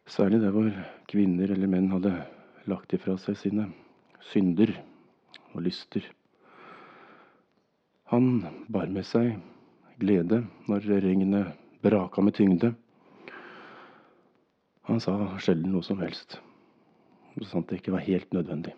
Særlig 0.05 0.43
der 0.43 0.53
hvor 0.53 0.67
kvinner 1.09 1.49
eller 1.55 1.71
menn 1.73 1.89
hadde 1.89 2.13
lagt 2.69 2.93
ifra 2.93 3.17
seg 3.21 3.39
sine 3.41 3.71
synder 4.29 4.75
og 5.55 5.65
lyster. 5.65 6.05
Han 8.13 8.43
bar 8.69 8.91
med 8.93 9.09
seg 9.09 9.39
glede 10.03 10.43
når 10.69 10.89
regnet 11.01 11.55
braka 11.85 12.21
med 12.21 12.37
tyngde. 12.37 12.75
Han 14.85 15.01
sa 15.01 15.17
sjelden 15.41 15.73
noe 15.73 15.87
som 15.87 15.97
helst, 16.03 16.37
så 17.39 17.49
sant 17.49 17.71
det 17.73 17.81
ikke 17.81 17.95
var 17.95 18.05
helt 18.05 18.37
nødvendig. 18.37 18.75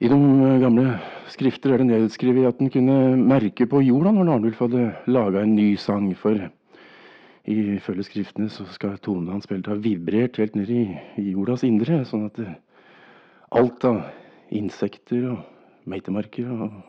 I 0.00 0.08
de 0.08 0.20
gamle 0.60 0.84
skrifter 1.30 1.74
er 1.74 1.82
det 1.82 1.88
nedskrevet 1.90 2.48
at 2.48 2.60
en 2.62 2.70
kunne 2.72 2.96
merke 3.16 3.66
på 3.70 3.82
jorda 3.84 4.12
når 4.14 4.32
Arnulf 4.34 4.62
hadde 4.64 4.88
laga 5.10 5.44
en 5.44 5.54
ny 5.56 5.74
sang. 5.78 6.08
For 6.18 6.38
ifølge 7.50 8.06
skriftene 8.06 8.50
så 8.52 8.66
skal 8.74 8.98
tonene 9.02 9.34
hans 9.34 9.48
ha 9.50 9.76
vibrert 9.78 10.40
helt 10.42 10.56
ned 10.58 10.70
i, 10.70 10.84
i 11.18 11.30
jordas 11.32 11.64
indre. 11.66 12.02
Sånn 12.04 12.26
at 12.28 12.38
det, 12.38 12.50
alt 13.50 13.84
av 13.88 14.02
insekter 14.54 15.30
og 15.32 15.90
meitemarker 15.90 16.50
og 16.50 16.80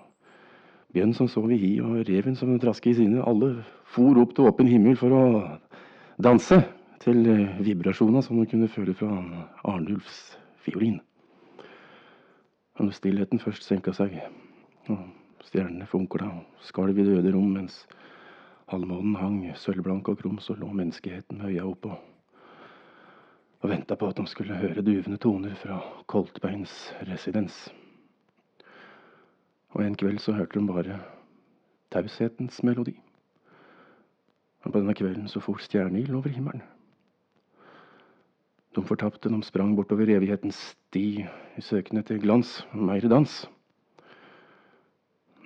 bjørn 0.93 1.13
som 1.15 1.29
sov 1.31 1.51
i 1.53 1.59
hi 1.61 1.71
og 1.81 2.03
reven 2.09 2.35
som 2.35 2.57
trasker 2.59 2.91
i 2.91 2.99
sine, 2.99 3.23
alle 3.23 3.61
for 3.93 4.17
opp 4.21 4.35
til 4.35 4.49
åpen 4.49 4.69
himmel 4.69 4.97
for 4.99 5.15
å 5.15 5.23
danse 6.21 6.59
til 7.01 7.23
vibrasjoner 7.63 8.25
som 8.25 8.41
de 8.41 8.49
kunne 8.49 8.69
føle 8.69 8.93
fra 8.97 9.09
Arnulfs 9.65 10.35
fiolin. 10.65 10.99
Når 12.81 12.95
stillheten 12.97 13.39
først 13.39 13.63
senka 13.63 13.91
seg, 13.93 14.15
og 14.89 15.43
stjernene 15.45 15.85
funkla 15.85 16.31
og 16.33 16.63
skalv 16.65 16.97
i 16.97 17.03
det 17.05 17.19
øde 17.19 17.33
rom 17.35 17.51
mens 17.53 17.83
halvmånen 18.71 19.19
hang 19.19 19.43
sølvblank 19.53 20.09
og 20.09 20.17
krum, 20.17 20.39
så 20.41 20.55
lå 20.57 20.71
menneskeheten 20.73 21.37
med 21.37 21.53
øya 21.53 21.67
oppå 21.69 21.93
og 23.61 23.69
venta 23.69 23.95
på 23.95 24.07
at 24.09 24.17
de 24.17 24.25
skulle 24.27 24.57
høre 24.57 24.81
duvende 24.81 25.17
toner 25.21 25.53
fra 25.55 25.77
Koltbeins 26.09 26.93
residens. 27.05 27.69
Og 29.69 29.85
en 29.85 29.95
kveld 29.95 30.19
så 30.19 30.33
hørte 30.33 30.59
de 30.59 30.67
bare 30.67 30.99
taushetens 31.93 32.63
melodi. 32.63 32.95
Og 34.65 34.71
på 34.71 34.79
denne 34.79 34.97
kvelden 34.97 35.27
så 35.29 35.39
for 35.39 35.61
stjerneild 35.61 36.15
over 36.15 36.33
himmelen. 36.33 36.63
De 38.71 38.83
fortapte, 38.87 39.27
de 39.27 39.41
sprang 39.43 39.73
bortover 39.75 40.13
evighetens 40.15 40.59
sti 40.71 41.25
i 41.59 41.63
søken 41.63 41.99
etter 41.99 42.21
glans 42.23 42.61
mer 42.71 43.03
dans. 43.11 43.33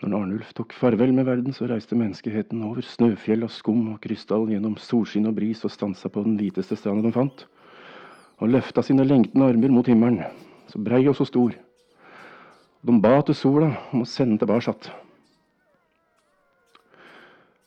Når 0.04 0.14
Arnulf 0.20 0.52
tok 0.54 0.76
farvel 0.78 1.14
med 1.16 1.26
verden, 1.26 1.56
så 1.56 1.66
reiste 1.66 1.98
menneskeheten 1.98 2.62
over 2.68 2.86
snøfjell 2.86 3.48
og 3.48 3.54
skum 3.56 3.88
og 3.96 4.02
krystall 4.04 4.46
gjennom 4.52 4.76
solskinn 4.78 5.26
og 5.26 5.34
bris 5.40 5.64
og 5.66 5.74
stansa 5.74 6.12
på 6.14 6.22
den 6.28 6.36
hviteste 6.38 6.78
stranda 6.78 7.08
de 7.08 7.14
fant, 7.16 7.48
og 8.38 8.52
løfta 8.52 8.84
sine 8.86 9.08
lengtende 9.08 9.50
armer 9.50 9.74
mot 9.74 9.90
himmelen, 9.90 10.22
så 10.70 10.84
brei 10.86 11.02
og 11.10 11.18
så 11.18 11.26
stor. 11.26 11.58
De 12.86 13.00
ba 13.02 13.16
til 13.26 13.40
sola 13.40 13.72
om 13.90 14.06
å 14.06 14.10
sende 14.10 14.38
tilbake. 14.38 14.78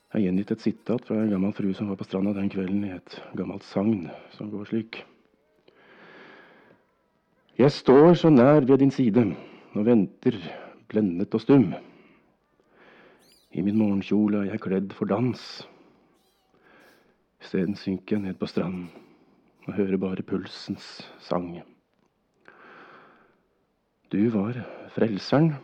Jeg 0.08 0.14
har 0.14 0.26
gjengitt 0.28 0.54
et 0.54 0.62
sitat 0.62 1.08
fra 1.08 1.18
en 1.18 1.34
gammel 1.34 1.52
frue 1.56 1.74
som 1.74 1.90
var 1.90 1.98
på 1.98 2.06
stranda 2.06 2.36
den 2.36 2.52
kvelden, 2.52 2.84
i 2.86 2.94
et 2.94 3.22
gammelt 3.34 3.66
sagn 3.66 4.06
som 4.38 4.54
går 4.54 4.70
slik. 4.70 5.02
Jeg 7.58 7.72
står 7.74 8.12
så 8.14 8.28
nær 8.30 8.62
ved 8.62 8.78
din 8.78 8.90
side 8.94 9.22
og 9.74 9.82
venter, 9.82 10.36
blendet 10.86 11.32
og 11.34 11.40
stum. 11.42 11.72
I 13.50 13.62
min 13.66 13.74
morgenkjole 13.74 14.44
er 14.44 14.52
jeg 14.52 14.60
kledd 14.62 14.92
for 14.94 15.10
dans. 15.10 15.40
Isteden 17.42 17.74
synker 17.74 18.14
jeg 18.14 18.22
ned 18.28 18.36
på 18.38 18.46
stranden 18.46 18.84
og 19.66 19.74
hører 19.74 19.98
bare 19.98 20.22
pulsens 20.22 20.86
sang. 21.18 21.48
Du 24.12 24.20
var 24.30 24.60
frelseren 24.94 25.56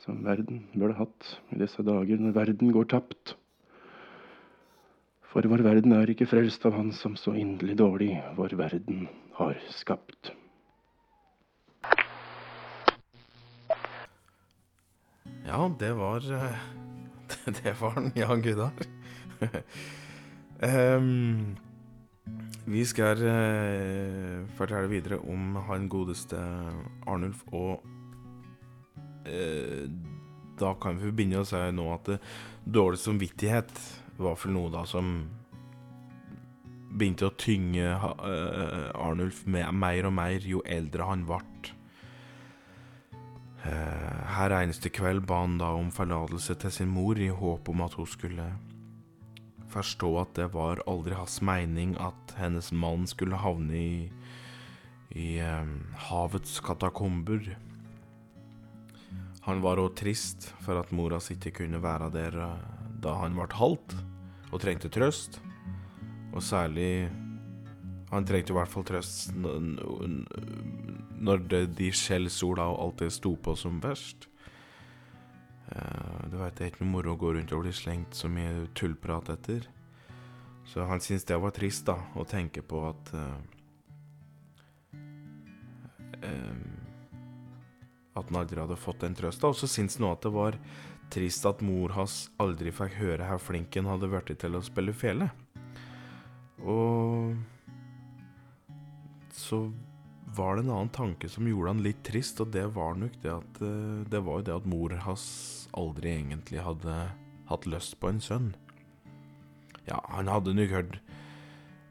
som 0.00 0.22
verden 0.24 0.62
burde 0.72 0.96
hatt 0.96 1.26
i 1.52 1.58
disse 1.60 1.84
dager 1.84 2.22
når 2.22 2.38
verden 2.38 2.72
går 2.72 2.88
tapt. 2.94 3.34
For 5.28 5.44
vår 5.44 5.66
verden 5.68 5.92
er 5.92 6.08
ikke 6.08 6.30
frelst 6.30 6.64
av 6.64 6.72
Han 6.78 6.88
som 6.96 7.20
så 7.20 7.36
inderlig 7.36 7.76
dårlig 7.82 8.10
vår 8.40 8.56
verden 8.56 9.04
har 9.36 9.60
skapt. 9.76 10.32
Ja, 15.46 15.70
det 15.78 15.92
var 15.92 16.32
eh, 16.32 16.56
Det 17.62 17.80
var 17.80 17.94
den, 17.94 18.12
ja, 18.14 18.34
Gudar. 18.34 18.72
um, 20.96 21.56
vi 22.64 22.84
skal 22.84 23.20
uh, 23.20 24.48
fortelle 24.56 24.88
videre 24.88 25.18
om 25.18 25.56
han 25.68 25.88
godeste 25.88 26.40
Arnulf, 27.06 27.44
og 27.52 27.84
uh, 29.28 29.84
da 30.60 30.74
kan 30.80 31.00
vi 31.02 31.12
begynne 31.12 31.42
å 31.42 31.48
si 31.48 31.60
nå 31.76 31.88
at 31.92 32.08
det, 32.08 32.18
dårlig 32.64 33.02
samvittighet 33.02 33.80
var 34.16 34.38
for 34.40 34.54
noe 34.54 34.72
da 34.72 34.86
som 34.88 35.16
begynte 36.94 37.28
å 37.28 37.36
tynge 37.36 37.92
uh, 37.92 38.90
Arnulf 38.96 39.44
mer 39.44 40.08
og 40.08 40.16
mer 40.16 40.48
jo 40.48 40.64
eldre 40.64 41.10
han 41.10 41.28
ble. 41.28 41.42
Eh, 43.64 44.16
her 44.36 44.52
eneste 44.52 44.90
kveld 44.92 45.24
ba 45.24 45.40
han 45.40 45.56
da 45.60 45.70
om 45.72 45.88
forlatelse 45.94 46.56
til 46.60 46.72
sin 46.72 46.90
mor, 46.92 47.16
i 47.16 47.30
håp 47.32 47.68
om 47.72 47.84
at 47.86 47.96
hun 47.96 48.08
skulle 48.08 48.48
forstå 49.72 50.10
at 50.20 50.34
det 50.36 50.50
var 50.52 50.82
aldri 50.86 51.16
hans 51.16 51.40
mening 51.42 51.96
at 52.02 52.34
hennes 52.38 52.70
mann 52.72 53.08
skulle 53.10 53.40
havne 53.40 53.74
i, 53.74 53.94
i 55.16 55.28
um, 55.42 55.72
havets 56.10 56.60
katakomber. 56.62 57.48
Han 59.48 59.64
var 59.64 59.80
òg 59.82 59.96
trist 59.98 60.50
for 60.64 60.78
at 60.78 60.92
mora 60.94 61.18
si 61.20 61.34
ikke 61.34 61.64
kunne 61.64 61.82
være 61.82 62.12
der 62.14 62.38
da 63.02 63.16
han 63.20 63.34
ble 63.36 63.48
halt 63.58 63.96
og 64.52 64.60
trengte 64.62 64.92
trøst. 64.92 65.40
Og 66.34 66.42
særlig 66.42 67.08
Han 68.14 68.26
trengte 68.28 68.54
i 68.54 68.56
hvert 68.56 68.70
fall 68.70 68.84
trøst 68.86 69.34
når 71.24 71.46
de 71.74 71.88
skjellsola 71.90 72.68
og 72.70 72.80
alt 72.84 73.02
det 73.02 73.10
sto 73.16 73.34
på 73.34 73.56
som 73.58 73.80
verst. 73.82 74.28
Uh, 75.64 76.28
du 76.30 76.36
veit, 76.38 76.54
det 76.54 76.62
er 76.62 76.70
ikke 76.70 76.84
noe 76.84 76.92
moro 76.92 77.14
å 77.14 77.18
gå 77.18 77.32
rundt 77.34 77.52
og 77.56 77.64
bli 77.64 77.72
slengt 77.74 78.14
så 78.14 78.28
mye 78.30 78.68
tullprat 78.78 79.32
etter. 79.34 79.66
Så 80.68 80.84
han 80.86 81.02
syntes 81.02 81.26
det 81.28 81.40
var 81.40 81.54
trist, 81.56 81.86
da, 81.88 81.96
å 82.14 82.24
tenke 82.28 82.62
på 82.62 82.84
at 82.88 83.14
uh, 83.16 83.40
At 88.14 88.28
han 88.30 88.38
aldri 88.38 88.60
hadde 88.62 88.78
fått 88.78 89.02
den 89.02 89.16
trøsta. 89.18 89.50
Og 89.50 89.58
så 89.58 89.66
syntes 89.68 89.98
han 89.98 90.06
òg 90.06 90.14
at 90.14 90.22
det 90.24 90.30
var 90.32 90.58
trist 91.12 91.44
at 91.50 91.64
mor 91.66 91.92
hans 91.96 92.28
aldri 92.40 92.70
fikk 92.72 92.94
høre 93.00 93.26
hvor 93.28 93.42
flink 93.42 93.74
han 93.76 93.90
hadde 93.90 94.08
blitt 94.12 94.38
til 94.40 94.54
å 94.54 94.62
spille 94.64 94.94
fele. 94.96 95.26
Og 96.62 97.34
så 99.34 99.66
var 100.36 100.56
det 100.56 100.64
en 100.64 100.70
annen 100.70 100.92
tanke 100.94 101.28
som 101.28 101.48
gjorde 101.48 101.74
han 101.74 101.82
litt 101.84 102.02
trist, 102.06 102.40
og 102.40 102.52
det 102.54 102.64
var 102.74 102.96
nok 102.98 103.18
det 103.22 103.32
at 103.32 103.60
eh, 103.62 104.06
Det 104.10 104.22
var 104.24 104.40
jo 104.40 104.46
det 104.46 104.54
at 104.54 104.68
mor 104.70 104.94
hans 105.04 105.26
aldri 105.74 106.14
egentlig 106.14 106.62
hadde 106.64 106.94
hatt 107.50 107.66
lyst 107.68 107.98
på 108.00 108.08
en 108.08 108.22
sønn. 108.24 108.54
Ja, 109.84 110.00
han 110.08 110.30
hadde 110.32 110.54
nok 110.56 110.72
hørt 110.72 110.98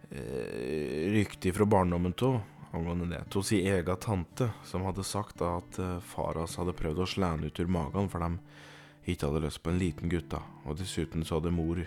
eh, 0.10 1.14
rykter 1.14 1.54
fra 1.54 1.68
barndommen 1.70 2.16
av 2.26 2.42
angående 2.74 3.12
det, 3.12 3.24
av 3.38 3.46
sin 3.46 3.68
egen 3.70 4.02
tante, 4.02 4.50
som 4.66 4.88
hadde 4.88 5.06
sagt 5.06 5.38
da 5.44 5.58
at 5.60 5.80
eh, 5.80 6.00
far 6.02 6.40
hans 6.40 6.58
hadde 6.58 6.76
prøvd 6.80 7.04
å 7.04 7.10
slå 7.10 7.36
ut 7.44 7.60
ur 7.60 7.70
magen 7.70 8.10
for 8.10 8.26
de 8.26 9.12
ikke 9.14 9.30
hadde 9.30 9.44
lyst 9.46 9.62
på 9.64 9.70
en 9.70 9.82
liten 9.82 10.10
gutt, 10.10 10.32
da. 10.32 10.42
Og 10.66 10.80
dessuten 10.80 11.26
så 11.28 11.38
hadde 11.38 11.54
mor 11.54 11.84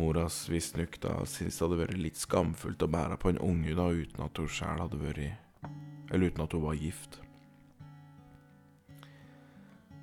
Moras 0.00 0.46
visstnok 0.48 0.96
da 1.02 1.18
syntes 1.28 1.58
det 1.58 1.66
hadde 1.66 1.80
vært 1.82 1.98
litt 2.00 2.20
skamfullt 2.20 2.82
å 2.84 2.88
bære 2.92 3.18
på 3.20 3.32
en 3.32 3.40
unge 3.44 3.74
da 3.76 3.90
uten 3.92 4.24
at 4.24 4.38
hun 4.40 4.48
sjæl 4.48 4.80
hadde 4.80 5.00
vært 5.00 5.38
eller 6.12 6.28
uten 6.28 6.44
at 6.44 6.54
hun 6.56 6.64
var 6.64 6.78
gift. 6.80 7.20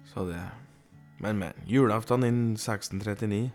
Så 0.09 0.25
det 0.25 0.41
Men, 1.19 1.37
men. 1.37 1.53
Julaften 1.67 2.23
innen 2.23 2.53
1639. 2.55 3.49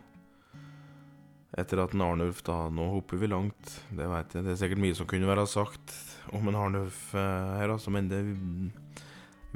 Etter 1.56 1.80
at 1.80 1.94
en 1.94 2.02
Arnulf 2.04 2.42
da 2.44 2.68
Nå 2.68 2.90
hopper 2.92 3.16
vi 3.16 3.30
langt, 3.30 3.78
det 3.88 4.04
veit 4.10 4.34
jeg. 4.34 4.44
Det 4.44 4.52
er 4.52 4.58
sikkert 4.60 4.82
mye 4.82 4.96
som 4.98 5.08
kunne 5.08 5.30
være 5.30 5.46
sagt 5.48 5.94
om 6.36 6.50
en 6.50 6.58
Arnulf 6.58 7.14
eh, 7.14 7.54
her, 7.56 7.72
altså, 7.72 7.90
men 7.94 8.10
det 8.10 8.20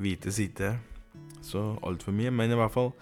vites 0.00 0.38
ikke 0.40 0.78
så 1.44 1.74
altfor 1.84 2.16
mye. 2.16 2.32
Men 2.32 2.54
i 2.54 2.58
hvert 2.58 2.72
fall 2.72 2.94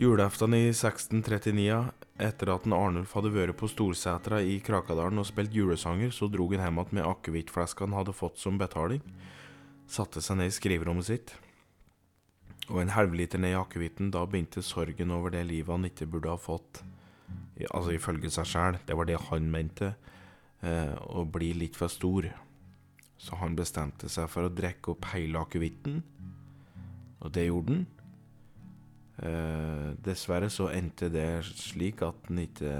Julaften 0.00 0.56
i 0.56 0.72
1639, 0.72 1.92
etter 2.20 2.50
at 2.52 2.66
en 2.66 2.74
Arnulf 2.76 3.14
hadde 3.16 3.32
vært 3.32 3.56
på 3.60 3.68
Storsetra 3.70 4.42
i 4.44 4.58
Krakadalen 4.64 5.22
og 5.22 5.28
spilt 5.28 5.54
julesanger, 5.56 6.12
så 6.12 6.28
drog 6.30 6.54
han 6.56 6.66
hjem 6.66 6.82
igjen 6.82 6.98
med 6.98 7.08
akevittflaska 7.08 7.86
han 7.86 7.96
hadde 7.96 8.16
fått 8.16 8.42
som 8.42 8.58
betaling, 8.60 9.00
satte 9.88 10.22
seg 10.24 10.38
ned 10.38 10.52
i 10.52 10.54
skriverommet 10.54 11.08
sitt, 11.08 11.34
og 12.68 12.82
en 12.82 12.94
halvliter 12.94 13.40
ned 13.42 13.54
i 13.54 13.58
akevitten, 13.58 14.12
da 14.14 14.24
begynte 14.28 14.62
sorgen 14.64 15.12
over 15.14 15.34
det 15.34 15.42
livet 15.48 15.72
han 15.72 15.88
ikke 15.88 16.08
burde 16.10 16.32
ha 16.32 16.38
fått, 16.40 16.82
altså 17.70 17.96
ifølge 17.96 18.30
seg 18.32 18.48
sjæl, 18.48 18.78
det 18.86 18.96
var 18.98 19.08
det 19.08 19.18
han 19.30 19.50
mente, 19.50 19.94
eh, 20.62 20.94
å 21.08 21.24
bli 21.28 21.52
litt 21.56 21.78
for 21.78 21.92
stor. 21.92 22.28
Så 23.22 23.38
han 23.38 23.54
bestemte 23.54 24.08
seg 24.10 24.26
for 24.30 24.48
å 24.48 24.52
drikke 24.52 24.94
opp 24.94 25.10
hele 25.12 25.42
akevitten, 25.42 26.00
og 27.22 27.34
det 27.34 27.46
gjorde 27.46 27.76
han. 27.76 27.84
Eh, 29.22 29.88
dessverre 30.02 30.48
så 30.50 30.66
endte 30.74 31.06
det 31.12 31.44
slik 31.46 32.02
at 32.02 32.26
han 32.26 32.40
ikke 32.42 32.74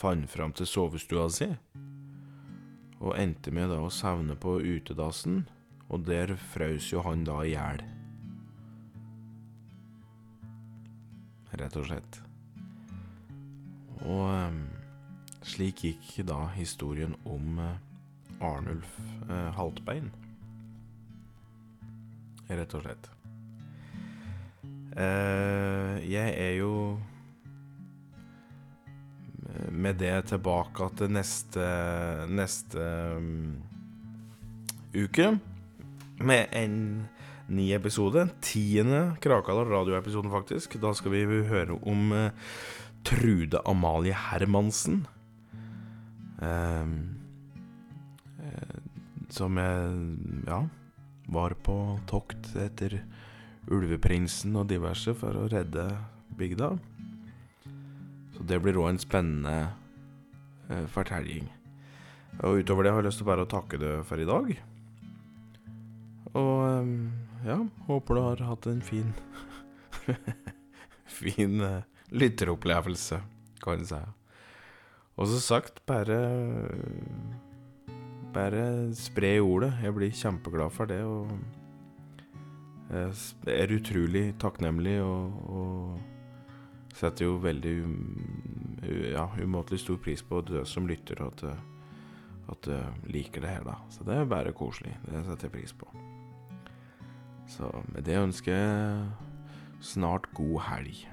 fant 0.00 0.28
fram 0.28 0.52
til 0.56 0.68
sovestua 0.68 1.28
si, 1.32 1.48
og 3.00 3.16
endte 3.16 3.52
med 3.56 3.72
da 3.72 3.78
å 3.80 3.92
savne 3.92 4.36
på 4.36 4.58
utedassen, 4.60 5.46
og 5.88 6.04
der 6.08 6.34
frøs 6.52 6.90
jo 6.92 7.00
han 7.06 7.24
da 7.24 7.40
i 7.44 7.54
hjel. 7.54 7.80
Rett 11.60 11.76
og 11.80 11.88
slett. 11.88 12.20
Og 14.04 14.26
eh, 14.32 14.58
slik 15.44 15.84
gikk 15.88 16.12
da 16.28 16.44
historien 16.54 17.16
om 17.24 17.58
eh, 17.64 18.44
Arnulf 18.44 19.00
eh, 19.28 19.48
Haltbein. 19.56 20.12
Rett 22.48 22.76
og 22.76 22.84
slett. 22.86 23.10
Eh, 25.00 25.96
jeg 26.10 26.34
er 26.36 26.56
jo 26.58 26.74
med 29.70 29.96
det 30.00 30.16
tilbake 30.30 30.88
til 30.98 31.12
neste 31.14 31.64
neste 32.28 32.84
um, 33.16 33.62
uke. 34.94 35.32
Med 36.20 36.52
en 36.52 36.76
ny 37.48 37.70
episode. 37.74 38.26
Tiende 38.44 39.16
Krakadal 39.24 39.70
radioepisoden, 39.70 40.30
faktisk. 40.32 40.76
Da 40.82 40.92
skal 40.94 41.14
vi 41.14 41.24
høre 41.48 41.78
om 41.80 42.12
uh, 42.12 42.28
Trude 43.06 43.62
Amalie 43.64 44.14
Hermansen. 44.14 45.06
Eh, 46.44 46.92
som 49.30 49.58
jeg 49.60 49.90
ja, 50.48 50.60
var 51.30 51.54
på 51.64 51.76
tokt 52.10 52.52
etter 52.58 53.00
Ulveprinsen 53.70 54.56
og 54.58 54.68
diverse 54.70 55.14
for 55.18 55.36
å 55.38 55.46
redde 55.50 55.86
bygda. 56.38 56.72
Så 58.34 58.46
det 58.48 58.58
blir 58.64 58.78
òg 58.80 58.90
en 58.92 59.00
spennende 59.02 59.56
eh, 60.70 60.86
fortelling. 60.90 61.46
Og 62.40 62.62
utover 62.62 62.86
det 62.86 62.94
har 62.94 63.02
jeg 63.02 63.10
lyst 63.10 63.20
til 63.22 63.28
bare 63.28 63.44
å 63.46 63.50
takke 63.50 63.78
deg 63.80 64.02
for 64.08 64.22
i 64.22 64.28
dag. 64.28 64.52
Og 66.34 66.54
eh, 66.66 66.94
ja, 67.50 67.58
håper 67.88 68.16
du 68.16 68.22
har 68.24 68.44
hatt 68.50 68.70
en 68.70 68.82
fin 68.84 69.12
Fin 71.20 71.60
eh, 71.66 71.86
lytteropplevelse, 72.14 73.20
kan 73.62 73.82
jeg 73.82 73.90
si. 73.92 74.02
Og 75.20 75.30
som 75.30 75.42
sagt, 75.44 75.82
bare 75.86 76.20
Bare 78.30 78.62
spre 78.94 79.40
ordet. 79.42 79.72
Jeg 79.82 79.94
blir 79.96 80.12
kjempeglad 80.14 80.70
for 80.70 80.86
det. 80.86 81.02
og 81.02 81.59
jeg 82.90 83.54
er 83.54 83.74
utrolig 83.76 84.24
takknemlig 84.42 84.96
og, 85.04 85.36
og 85.46 86.96
setter 86.96 87.28
jo 87.28 87.36
veldig 87.42 87.74
um, 87.84 87.98
ja, 89.12 89.28
umåtelig 89.38 89.82
stor 89.84 90.00
pris 90.02 90.22
på 90.26 90.40
du 90.42 90.56
som 90.66 90.88
lytter, 90.90 91.22
og 91.22 91.32
at, 91.34 91.44
at 92.50 92.66
du 92.66 93.12
liker 93.12 93.44
det 93.44 93.54
her, 93.54 93.66
da. 93.66 93.78
Så 93.94 94.06
det 94.06 94.16
er 94.16 94.30
bare 94.30 94.54
koselig. 94.56 94.96
Det 95.06 95.24
setter 95.28 95.48
jeg 95.48 95.54
pris 95.54 95.76
på. 95.76 95.88
Så 97.50 97.70
med 97.90 98.06
det 98.06 98.18
ønsker 98.18 98.54
jeg 98.54 99.86
snart 99.92 100.28
god 100.36 100.60
helg. 100.68 101.06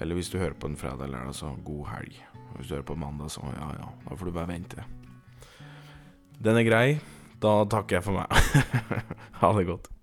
Eller 0.00 0.18
hvis 0.18 0.30
du 0.32 0.40
hører 0.40 0.56
på 0.58 0.68
en 0.68 0.78
fredag 0.78 1.06
eller 1.06 1.20
lørdag, 1.20 1.38
så 1.38 1.54
god 1.64 1.86
helg. 1.92 2.18
Hvis 2.56 2.68
du 2.68 2.74
hører 2.76 2.88
på 2.88 2.98
mandag, 2.98 3.30
så 3.30 3.44
ja 3.54 3.70
ja, 3.78 3.90
da 4.08 4.16
får 4.16 4.30
du 4.30 4.34
bare 4.34 4.50
vente. 4.50 4.84
Den 6.44 6.58
er 6.60 6.66
grei. 6.66 6.86
Da 7.42 7.60
takker 7.70 7.98
jeg 7.98 8.06
for 8.06 8.16
meg. 8.16 8.30
ha 9.42 9.52
det 9.58 9.68
godt. 9.68 9.93